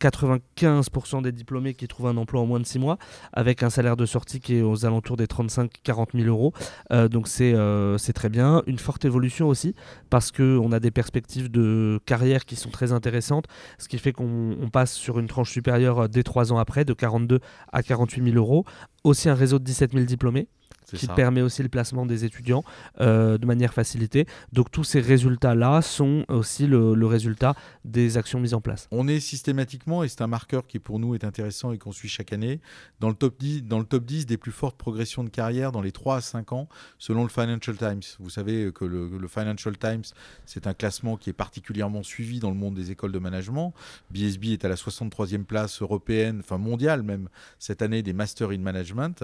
[0.02, 2.98] 95% euh, des diplômés qui trouvent un emploi en moins de 6 mois,
[3.32, 6.52] avec un salaire de sortie qui est aux alentours des 35-40 000 euros.
[6.92, 8.64] Euh, donc c'est très bien.
[8.68, 9.76] Une forte évolution aussi,
[10.10, 13.46] parce qu'on a des perspectives de carrière qui sont très intéressantes,
[13.78, 17.40] ce qui fait qu'on passe sur une tranche supérieure dès 3 ans après, de 42
[17.72, 18.66] à 48 000 euros.
[19.06, 20.48] Aussi un réseau de 17 000 diplômés
[20.94, 22.64] qui permet aussi le placement des étudiants
[23.02, 24.26] euh, de manière facilitée.
[24.52, 28.88] Donc tous ces résultats-là sont aussi le, résultat des actions mises en place.
[28.92, 32.08] On est systématiquement, et c'est un marqueur qui pour nous est intéressant et qu'on suit
[32.08, 32.62] chaque année,
[33.00, 35.82] dans le, top 10, dans le top 10 des plus fortes progressions de carrière dans
[35.82, 38.02] les 3 à 5 ans, selon le Financial Times.
[38.20, 40.04] Vous savez que le, le Financial Times,
[40.46, 43.74] c'est un classement qui est particulièrement suivi dans le monde des écoles de management.
[44.12, 47.30] BSB est à la 63e place européenne, enfin mondiale même,
[47.60, 49.24] cette année des Masters in Management.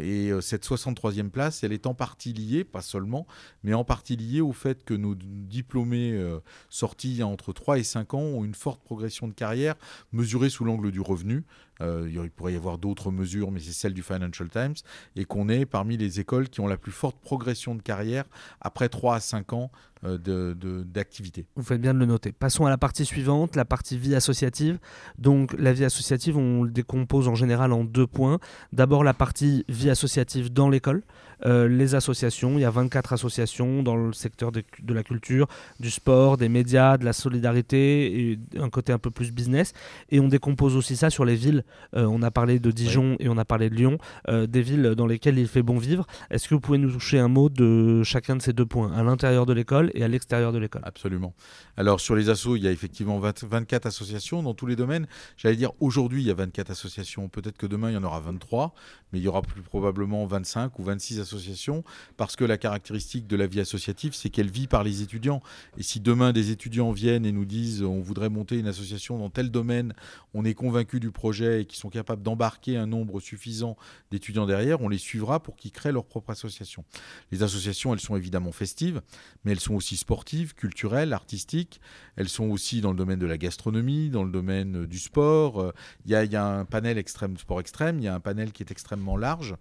[0.00, 3.26] et euh, cette 63e place, elle est en partie liée, pas seulement,
[3.62, 8.14] mais en partie liée au fait que nos diplômés euh, sortis entre 3 et 5
[8.14, 9.74] ans ont une forte progression de carrière
[10.12, 11.44] mesurée sous l'angle du revenu.
[11.80, 14.74] Euh, il pourrait y avoir d'autres mesures, mais c'est celle du Financial Times,
[15.16, 18.24] et qu'on est parmi les écoles qui ont la plus forte progression de carrière
[18.60, 19.70] après 3 à 5 ans
[20.04, 21.46] euh, d'activité.
[21.56, 22.30] Vous faites bien de le noter.
[22.30, 24.78] Passons à la partie suivante, la partie vie associative.
[25.18, 28.38] Donc la vie associative, on le décompose en général en deux points.
[28.72, 31.02] D'abord la partie vie associative dans l'école.
[31.46, 35.46] Euh, les associations, il y a 24 associations dans le secteur de, la culture,
[35.80, 39.72] du sport, des médias, de la solidarité, et un côté un peu plus business.
[40.10, 41.64] Et on décompose aussi ça sur les villes.
[41.94, 44.94] Euh, on a parlé de Dijon et on a parlé de Lyon, euh, des villes
[44.96, 46.06] dans lesquelles il fait bon vivre.
[46.30, 49.02] Est-ce que vous pouvez nous toucher un mot de chacun de ces deux points, à
[49.02, 50.82] l'intérieur de l'école et à l'extérieur de l'école?
[50.84, 51.34] Absolument.
[51.76, 55.06] Alors sur les assos, il y a effectivement 24 associations dans tous les domaines.
[55.36, 57.28] J'allais dire aujourd'hui, il y a 24 associations.
[57.28, 58.74] Peut-être que demain, il y en aura 23,
[59.12, 61.84] mais il y aura plus probablement 25 ou 26 associations association,
[62.16, 65.42] parce que la caractéristique de la vie associative, c'est qu'elle vit par les étudiants.
[65.76, 69.30] Et si demain des étudiants viennent et nous disent on voudrait monter une association dans
[69.30, 69.94] tel domaine,
[70.34, 73.76] on est convaincu du projet et qu'ils sont capables d'embarquer un nombre suffisant
[74.10, 76.84] d'étudiants derrière, on les suivra pour qu'ils créent leur propre association.
[77.30, 79.02] Les associations, elles sont évidemment festives,
[79.44, 81.80] mais elles sont aussi sportives, culturelles, artistiques.
[82.16, 85.72] Elles sont aussi dans le domaine de la gastronomie, dans le domaine du sport.
[86.06, 88.70] Il y a, un panel extrême, sport extrême, il y a un panel qui est
[88.70, 89.54] extrêmement large.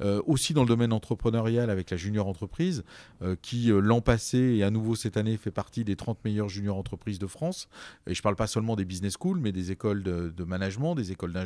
[0.00, 2.84] Euh, aussi dans le domaine entre entrepreneuriale avec la junior entreprise,
[3.22, 6.48] euh, qui euh, l'an passé et à nouveau cette année fait partie des 30 meilleures
[6.48, 7.68] junior entreprises de France.
[8.06, 11.12] Et je ne parle pas seulement des business schools, mais des écoles de, management, des
[11.12, 11.41] écoles d'ingénieurs,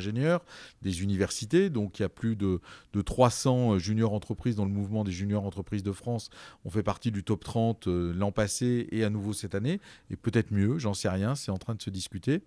[0.81, 1.69] des universités.
[1.69, 2.59] Donc il y a plus de,
[2.93, 6.29] de 300 euh, junior entreprises dans le mouvement des junior entreprises de France.
[6.65, 9.79] On fait partie du top 30 l'an passé et à nouveau cette année.
[10.09, 12.41] Et peut-être mieux, j'en sais rien, c'est en train de se discuter.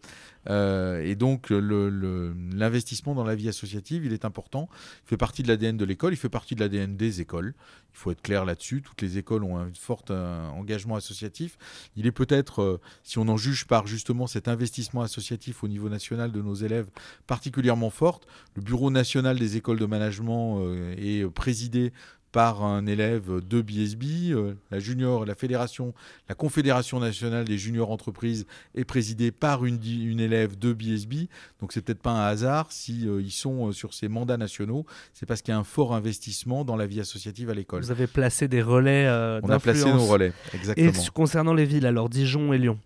[0.48, 4.68] et donc l'investissement dans la vie associative, il est important.
[5.06, 7.54] Il fait partie de l'ADN de l'école, il fait partie de l'ADN des écoles.
[7.92, 8.82] Il faut être clair là-dessus.
[8.82, 11.58] Toutes les écoles ont un fort euh, engagement associatif.
[11.96, 15.88] Il est peut-être, euh, si on en juge par justement cet investissement associatif au niveau
[15.88, 16.88] national de nos élèves,
[17.26, 18.26] particulièrement forte.
[18.54, 20.60] Le Bureau national des écoles de management
[20.96, 21.92] est présidé
[22.32, 24.04] par un élève de BSB.
[24.30, 25.94] Euh, la junior, la fédération,
[26.28, 31.28] la confédération nationale des juniors entreprises est présidée par une, une élève de BSB.
[31.60, 34.86] Donc c'est peut-être pas un hasard si euh, ils sont euh, sur ces mandats nationaux.
[35.12, 37.82] C'est parce qu'il y a un fort investissement dans la vie associative à l'école.
[37.82, 39.08] Vous avez placé des relais.
[39.42, 40.90] On a placé nos relais, exactement.
[40.90, 42.78] Et concernant les villes, alors Dijon et Lyon.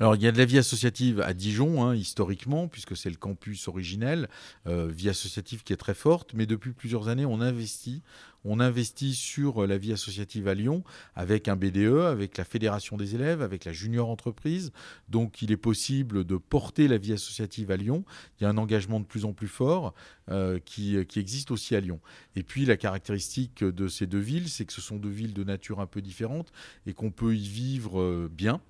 [0.00, 3.16] Alors, il y a de la vie associative à Dijon, hein, historiquement, puisque c'est le
[3.16, 4.28] campus originel,
[4.66, 8.02] vie associative qui est très forte, mais depuis plusieurs années, on investit
[8.44, 10.82] on investit sur la vie associative à Lyon
[11.14, 14.72] avec un BDE, avec la fédération des élèves, avec la junior entreprise.
[15.08, 18.04] Donc il est possible de porter la vie associative à Lyon.
[18.38, 19.94] Il y a un engagement de plus en plus fort
[20.30, 22.00] euh, qui, existe aussi à Lyon.
[22.34, 25.44] Et puis la caractéristique de ces deux villes, c'est que ce sont deux villes de
[25.44, 26.50] nature un peu différente
[26.86, 28.60] et qu'on peut y vivre euh, bien.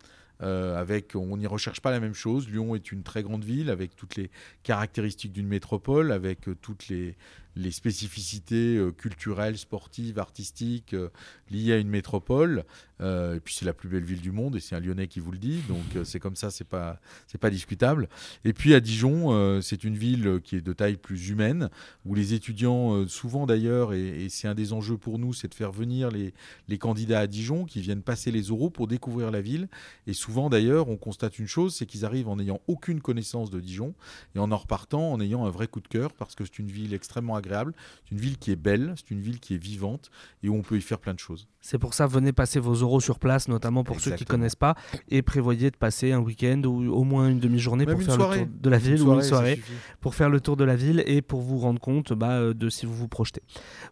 [0.43, 2.49] Euh, avec, on n'y recherche pas la même chose.
[2.49, 4.31] Lyon est une très grande ville avec toutes les
[4.63, 7.17] caractéristiques d'une métropole, avec toutes les,
[7.57, 11.09] les spécificités euh, culturelles, sportives, artistiques euh,
[11.51, 12.65] liées à une métropole.
[13.01, 15.21] Euh, et puis c'est la plus belle ville du monde et c'est un Lyonnais qui
[15.21, 18.11] vous le dit, donc c'est comme ça, c'est pas c'est pas discutable.
[18.45, 21.71] Et puis à Dijon, c'est une ville qui est de taille plus humaine,
[22.05, 25.73] où les étudiants, souvent d'ailleurs, et, c'est un des enjeux pour nous, c'est de faire
[25.73, 26.35] venir les,
[26.69, 29.69] les candidats à Dijon qui viennent passer les oraux pour découvrir la ville.
[30.07, 33.61] Et souvent d'ailleurs, on constate une chose, c'est qu'ils arrivent en n'ayant aucune connaissance de
[33.61, 33.95] Dijon
[34.35, 36.71] et en en repartant en ayant un vrai coup de cœur parce que c'est une
[36.71, 37.75] ville extrêmement agréable.
[38.05, 40.11] C'est une ville qui est belle, c'est une ville qui est vivante
[40.43, 41.49] et où on peut y faire plein de choses.
[41.63, 44.57] C'est pour ça, venez passer vos euros sur place, notamment pour ceux qui ne connaissent
[44.57, 44.75] pas,
[45.11, 48.47] et prévoyez de passer un week-end ou au moins une demi-journée pour faire le tour
[48.61, 49.61] de la ville ou une soirée
[50.01, 52.69] pour faire le tour de la ville et pour vous rendre compte bah, euh, de
[52.69, 53.43] si vous vous projetez.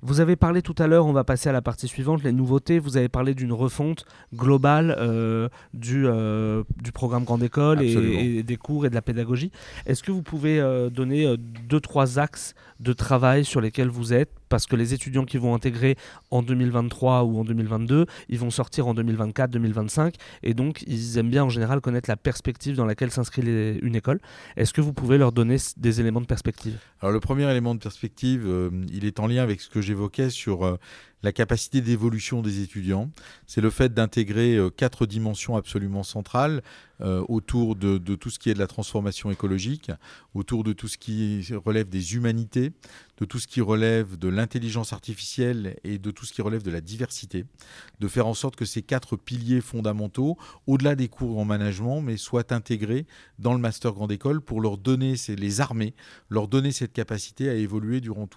[0.03, 2.79] Vous avez parlé tout à l'heure, on va passer à la partie suivante, les nouveautés.
[2.79, 8.57] Vous avez parlé d'une refonte globale euh, du, euh, du programme Grande École et, des
[8.57, 9.51] cours et de la pédagogie.
[9.87, 10.59] Est-ce que vous pouvez
[10.91, 11.37] donner
[11.69, 15.55] deux, trois axes de travail sur lesquels vous êtes parce que les étudiants qui vont
[15.55, 15.97] intégrer
[16.31, 21.31] en 2023 ou en 2022, ils vont sortir en 2024, 2025, et donc ils aiment
[21.31, 23.43] bien en général connaître la perspective dans laquelle s'inscrit
[23.83, 24.21] une école.
[24.57, 26.79] Est-ce que vous pouvez leur donner des éléments de perspective?
[27.01, 30.31] Alors le premier élément de perspective, euh, il est en lien avec ce que j'évoquais
[30.31, 30.77] sur euh,
[31.23, 33.11] la capacité d'évolution des étudiants.
[33.47, 36.63] C'est le fait d'intégrer euh, quatre dimensions absolument centrales
[37.29, 39.93] autour de, tout ce qui est de la transformation écologique,
[40.35, 42.73] autour de tout ce qui relève des humanités,
[43.19, 46.71] de tout ce qui relève de l'intelligence artificielle et de tout ce qui relève de
[46.71, 47.45] la diversité,
[48.01, 52.17] de faire en sorte que ces quatre piliers fondamentaux, au-delà des cours en management, mais
[52.17, 53.07] soient intégrés
[53.39, 55.95] dans le master grande école pour leur donner, les armer,
[56.31, 58.29] leur donner cette capacité à évoluer durant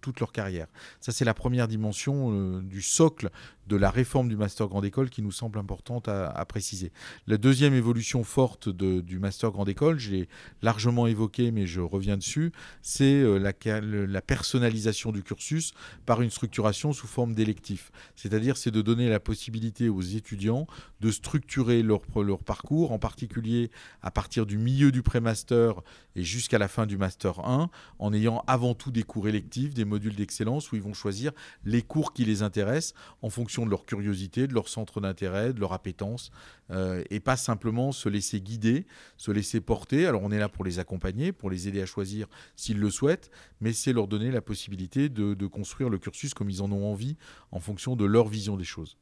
[0.00, 0.68] toute leur carrière.
[1.00, 3.30] Ça, c'est la première dimension euh, du socle
[3.68, 6.90] de la réforme du master grande école qui nous semble importante à, préciser.
[7.26, 10.28] La deuxième évolution forte du master grande école, je l'ai
[10.62, 15.74] largement évoqué, mais je reviens dessus, c'est euh, la, personnalisation du cursus
[16.06, 17.92] par une structuration sous forme d'électif.
[18.16, 20.66] C'est-à-dire, c'est de donner la possibilité aux étudiants
[21.00, 23.70] de structurer leur, leur parcours, en particulier
[24.02, 25.82] à partir du milieu du pré-master
[26.16, 29.84] et jusqu'à la fin du master 1, en ayant avant tout des cours électifs, des
[29.84, 31.32] modules d'excellence où ils vont choisir
[31.64, 35.60] les cours qui les intéressent en fonction de leur curiosité, de leur centre d'intérêt, de
[35.60, 36.30] leur appétence,
[36.70, 38.86] euh, et pas simplement se laisser guider,
[39.16, 40.06] se laisser porter.
[40.06, 43.30] Alors on est là pour les accompagner, pour les aider à choisir s'ils le souhaitent,
[43.60, 47.16] mais c'est leur donner la possibilité de, construire le cursus comme ils en ont envie,
[47.52, 48.96] en fonction de leur vision des choses.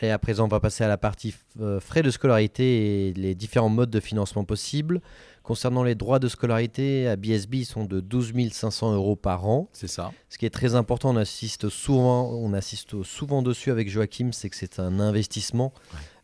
[0.00, 3.34] Et à présent, on va passer à la partie euh, frais de scolarité et les
[3.34, 5.00] différents modes de financement possibles.
[5.48, 9.70] Concernant les droits de scolarité, à BSB, ils sont de 12 500 euros par an.
[9.72, 10.12] C'est ça.
[10.28, 14.50] Ce qui est très important, on assiste souvent, on assiste souvent dessus avec Joachim, c'est
[14.50, 15.72] que c'est un investissement.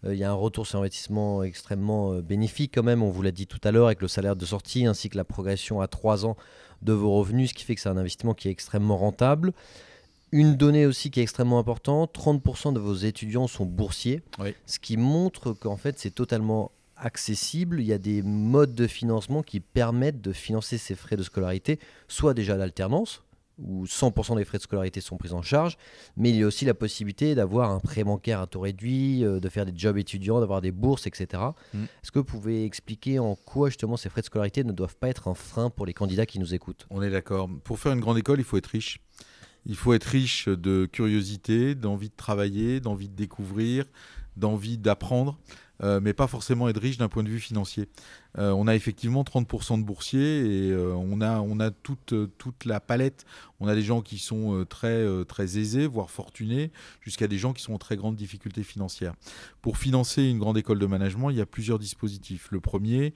[0.05, 3.23] Euh, il y a un retour sur investissement extrêmement euh, bénéfique quand même, on vous
[3.23, 5.89] l'a dit tout à l'heure, avec le salaire de sortie ainsi que la progression à
[5.89, 6.37] 3 ans
[6.83, 9.55] de vos revenus, ce qui fait que c'est un investissement qui est extrêmement rentable.
[10.33, 14.21] Une donnée aussi qui est extrêmement importante, 30% de vos étudiants sont boursiers,
[14.67, 19.43] ce qui montre qu'en fait c'est totalement accessible, il y a des modes de financement
[19.43, 21.79] qui permettent de financer ces frais de scolarité,
[22.09, 23.23] soit déjà l'alternance,
[23.59, 25.77] où 100% des frais de scolarité sont pris en charge,
[26.17, 29.41] mais il y a aussi la possibilité d'avoir un prêt bancaire à taux réduit, euh,
[29.41, 31.43] de faire des jobs étudiants, d'avoir des bourses, etc.
[31.73, 31.85] Mm.
[31.85, 35.09] Est-ce que vous pouvez expliquer en quoi justement ces frais de scolarité ne doivent pas
[35.09, 36.87] être un frein pour les candidats qui nous écoutent?
[36.91, 37.49] On est d'accord.
[37.63, 39.01] Pour faire une grande école, il faut être riche.
[39.67, 43.87] Il faut être riche de curiosité, d'envie de travailler, d'envie de découvrir,
[44.37, 45.39] d'envie d'apprendre.
[45.83, 47.89] Euh, mais pas forcément être riche d'un point de vue financier.
[48.39, 52.65] Euh, on a effectivement 30% de boursiers et euh, on a, on a toute, toute
[52.65, 53.25] la palette.
[53.61, 56.71] On a des gens qui sont très, très aisés, voire fortunés,
[57.01, 59.15] jusqu'à des gens qui sont en très grande difficulté financière.
[59.63, 62.49] Pour financer une grande école de management, il y a plusieurs dispositifs.
[62.51, 63.15] Le premier,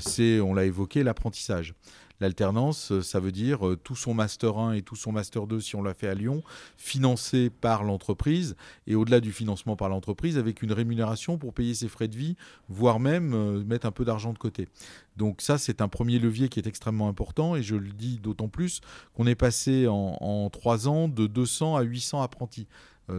[0.00, 1.74] c'est, on l'a évoqué, l'apprentissage.
[2.22, 5.82] L'alternance, ça veut dire tout son master 1 et tout son master 2, si on
[5.82, 6.44] l'a fait à Lyon,
[6.76, 8.54] financé par l'entreprise
[8.86, 12.36] et au-delà du financement par l'entreprise, avec une rémunération pour payer ses frais de vie,
[12.68, 14.68] voire même euh, mettre un peu d'argent de côté.
[15.16, 18.48] Donc ça, c'est un premier levier qui est extrêmement important et je le dis d'autant
[18.48, 18.80] plus
[19.14, 22.66] qu'on est passé en, trois ans de 200 à 800 apprentis.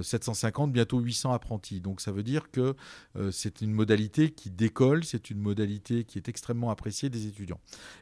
[0.02, 1.80] 750, euh, bientôt 800 apprentis.
[1.80, 2.76] Donc ça veut dire que
[3.16, 7.60] euh, c'est une modalité qui décolle, c'est une modalité qui est extrêmement appréciée des étudiants.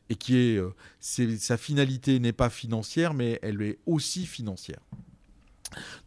[0.09, 0.61] Et qui est,
[0.99, 4.79] sa finalité n'est pas financière, mais elle est aussi financière.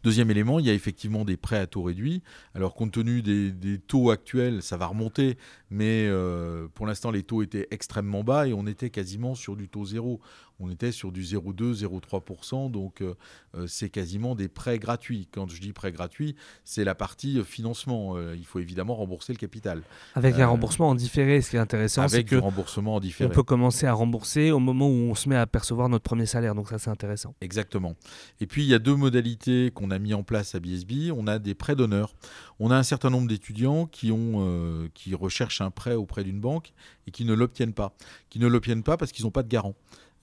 [0.03, 2.21] Deuxième élément, il y a effectivement des prêts à taux réduits.
[2.53, 5.37] Alors compte tenu des, taux actuels, ça va remonter,
[5.69, 9.67] mais euh, pour l'instant les taux étaient extrêmement bas et on était quasiment sur du
[9.67, 10.21] taux zéro
[10.59, 13.15] on était sur du 0,2, 0,3%, donc euh,
[13.55, 15.27] euh, c'est quasiment des prêts gratuits.
[15.31, 18.17] Quand je dis prêts gratuits, c'est la partie euh, financement.
[18.33, 19.81] il faut évidemment rembourser le capital.
[20.15, 23.29] Avec un remboursement en différé, ce qui est intéressant, c'est que remboursement en différé.
[23.29, 26.25] on peut commencer à rembourser au moment où on se met à percevoir notre premier
[26.25, 27.35] salaire, donc ça c'est intéressant.
[27.41, 27.95] Exactement.
[28.39, 31.11] Et puis il y a deux modalités qu'on a mis en place à BSB.
[31.15, 32.13] On a des prêts d'honneur.
[32.59, 36.71] On a un certain nombre d'étudiants qui, ont, qui recherchent un prêt auprès d'une banque
[37.07, 37.93] et qui ne l'obtiennent pas.
[38.29, 39.75] Qui ne l'obtiennent pas parce qu'ils n'ont pas de garant.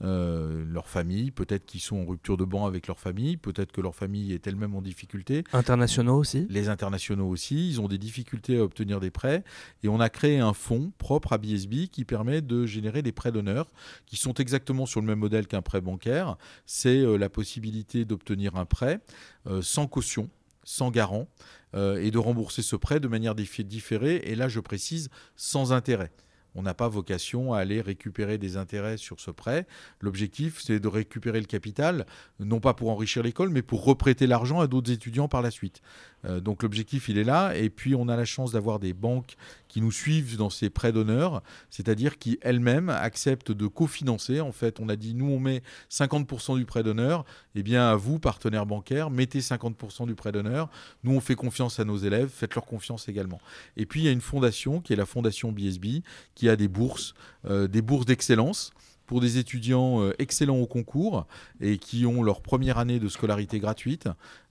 [0.03, 3.79] Euh, leur famille, peut-être qu'ils sont en rupture de banc avec leur famille, peut-être que
[3.79, 5.43] leur famille est elle-même en difficulté.
[5.53, 9.43] Internationaux aussi Les internationaux aussi, ils ont des difficultés à obtenir des prêts.
[9.81, 13.31] Et on a créé un fonds propre à BSB qui permet de générer des prêts
[13.31, 13.71] d'honneur
[14.05, 16.37] qui sont exactement sur le même modèle qu'un prêt bancaire.
[16.65, 18.99] C'est euh, la possibilité d'obtenir un prêt
[19.47, 20.29] euh, sans caution
[20.65, 21.27] sans garant
[21.75, 26.11] et de rembourser ce prêt de manière différée et là je précise sans intérêt.
[26.55, 29.65] On n'a pas vocation à aller récupérer des intérêts sur ce prêt.
[29.99, 32.05] L'objectif, c'est de récupérer le capital,
[32.39, 35.81] non pas pour enrichir l'école, mais pour reprêter l'argent à d'autres étudiants par la suite.
[36.25, 37.55] Euh, donc l'objectif, il est là.
[37.55, 39.35] Et puis, on a la chance d'avoir des banques
[39.67, 44.39] qui nous suivent dans ces prêts d'honneur, c'est-à-dire qui elles-mêmes acceptent de cofinancer.
[44.39, 47.25] En fait, on a dit, nous, on met 50% du prêt d'honneur.
[47.55, 50.69] Eh bien, à vous, partenaires bancaires, mettez 50% du prêt d'honneur.
[51.03, 53.41] Nous, on fait confiance à nos élèves, faites-leur confiance également.
[53.77, 56.03] Et puis, il y a une fondation qui est la fondation BSB,
[56.35, 57.15] qui a des bourses,
[57.45, 58.73] euh, des bourses d'excellence
[59.05, 61.27] pour des étudiants euh, excellents au concours
[61.59, 64.07] et qui ont leur première année de scolarité gratuite.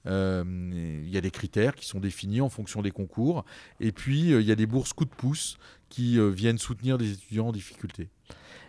[0.06, 0.44] Euh,
[1.04, 3.44] il y a des critères qui sont définis en fonction des concours.
[3.80, 7.12] Et puis, euh, il y a des bourses coup de pouce qui viennent soutenir des
[7.12, 8.08] étudiants en difficulté.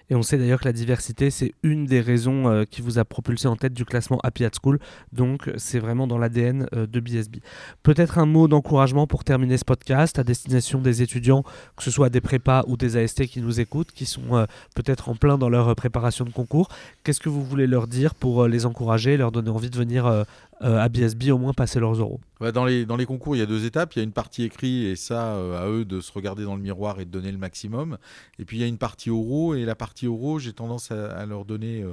[0.10, 3.06] Et on sait d'ailleurs que la diversité, c'est une des raisons euh, qui vous a
[3.06, 4.80] propulsé en tête du classement Happy at School.
[5.12, 7.38] Donc, c'est vraiment dans l'ADN euh, de BSB.
[7.84, 11.44] Peut-être un mot d'encouragement pour terminer ce podcast à destination des étudiants,
[11.78, 14.46] que ce soit des prépas ou des AST qui nous écoutent, qui sont euh,
[14.76, 16.70] peut-être en plein dans leur préparation de concours.
[17.04, 20.26] Qu'est-ce que vous voulez leur dire pour les encourager, leur donner envie de venir
[20.64, 22.20] à BSB au moins passer leurs euros
[22.52, 23.94] dans, les, dans les concours, il y a deux étapes.
[23.96, 26.62] Il y a une partie écrite et ça, à eux de se regarder dans le
[26.62, 27.98] miroir et de donner le maximum.
[28.40, 31.26] Et puis il y a une partie oraux et la partie euros, j'ai tendance à,
[31.26, 31.84] leur donner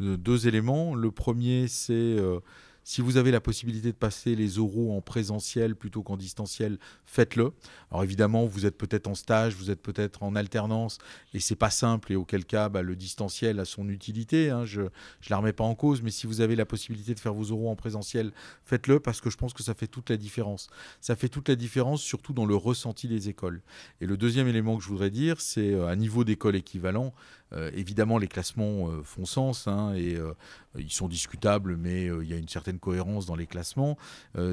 [0.00, 0.94] euh, deux éléments.
[0.94, 2.40] Le premier, c'est euh,
[2.84, 7.52] si vous avez la possibilité de passer les oraux en présentiel plutôt qu'en distanciel, faites-le.
[7.90, 10.98] Alors évidemment, vous êtes peut-être en stage, vous êtes peut-être en alternance,
[11.34, 12.12] et c'est pas simple.
[12.12, 14.50] Et auquel cas, bah, le distanciel a son utilité.
[14.50, 14.64] Hein.
[14.64, 14.88] je ne
[15.30, 17.70] la remets pas en cause, mais si vous avez la possibilité de faire vos oraux
[17.70, 18.32] en présentiel,
[18.64, 20.68] faites-le parce que je pense que ça fait toute la différence.
[21.00, 23.62] Ça fait toute la différence, surtout dans le ressenti des écoles.
[24.00, 27.12] Et le deuxième élément que je voudrais dire, c'est à euh, niveau d'école équivalent.
[27.52, 30.32] Euh, évidemment, les classements euh, font sens hein, et euh,
[30.76, 33.98] ils sont discutables, mais il y a une certaine cohérence dans les classements.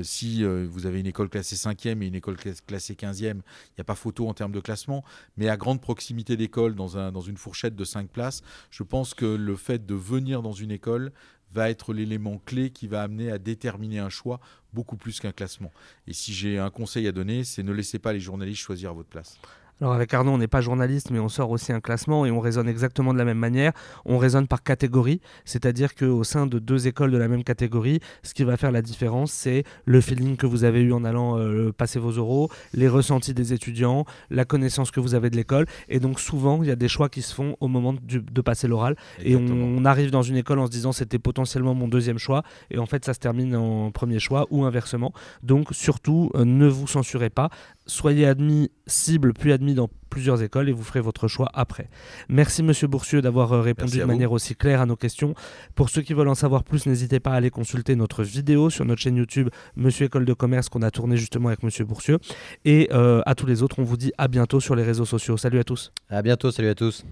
[0.03, 3.83] si vous avez une école classée 5e et une école classée 15e, il n'y a
[3.85, 5.05] pas photo en termes de classement,
[5.37, 9.25] mais à grande proximité d'école, dans, dans une fourchette de 5 places, je pense que
[9.25, 11.13] le fait de venir dans une école
[11.53, 14.39] va être l'élément clé qui va amener à déterminer un choix
[14.73, 15.71] beaucoup plus qu'un classement.
[16.05, 18.93] Et si j'ai un conseil à donner, c'est ne laissez pas les journalistes choisir à
[18.93, 19.39] votre place.
[19.81, 22.41] Alors avec Arnaud, on n'est pas journaliste, mais on sort aussi un classement et on
[22.41, 23.71] raisonne exactement de la même manière.
[24.05, 28.33] On raisonne par catégorie, c'est-à-dire qu'au sein de deux écoles de la même catégorie, ce
[28.33, 31.71] qui va faire la différence, c'est le feeling que vous avez eu en allant euh,
[31.71, 35.65] passer vos euros, les ressentis des étudiants, la connaissance que vous avez de l'école.
[35.87, 38.67] Et donc souvent, il y a des choix qui se font au moment de passer
[38.67, 38.97] l'oral.
[39.23, 42.79] Et on, arrive dans une école en se disant c'était potentiellement mon deuxième choix, et
[42.79, 45.13] en fait ça se termine en premier choix ou inversement.
[45.41, 47.49] Donc surtout, euh, ne vous censurez pas
[47.89, 51.89] soyez admis cible, puis admis dans plusieurs écoles et vous ferez votre choix après.
[52.29, 54.07] Merci Monsieur Boursieux d'avoir euh, répondu de vous.
[54.07, 55.35] manière aussi claire à nos questions.
[55.75, 58.85] Pour ceux qui veulent en savoir plus, n'hésitez pas à aller consulter notre vidéo sur
[58.85, 62.19] notre chaîne YouTube Monsieur École de Commerce qu'on a tourné justement avec Monsieur Boursieux.
[62.65, 65.37] Et euh, à tous les autres, on vous dit à bientôt sur les réseaux sociaux.
[65.37, 65.91] Salut à tous.
[66.09, 67.05] À bientôt, salut à tous.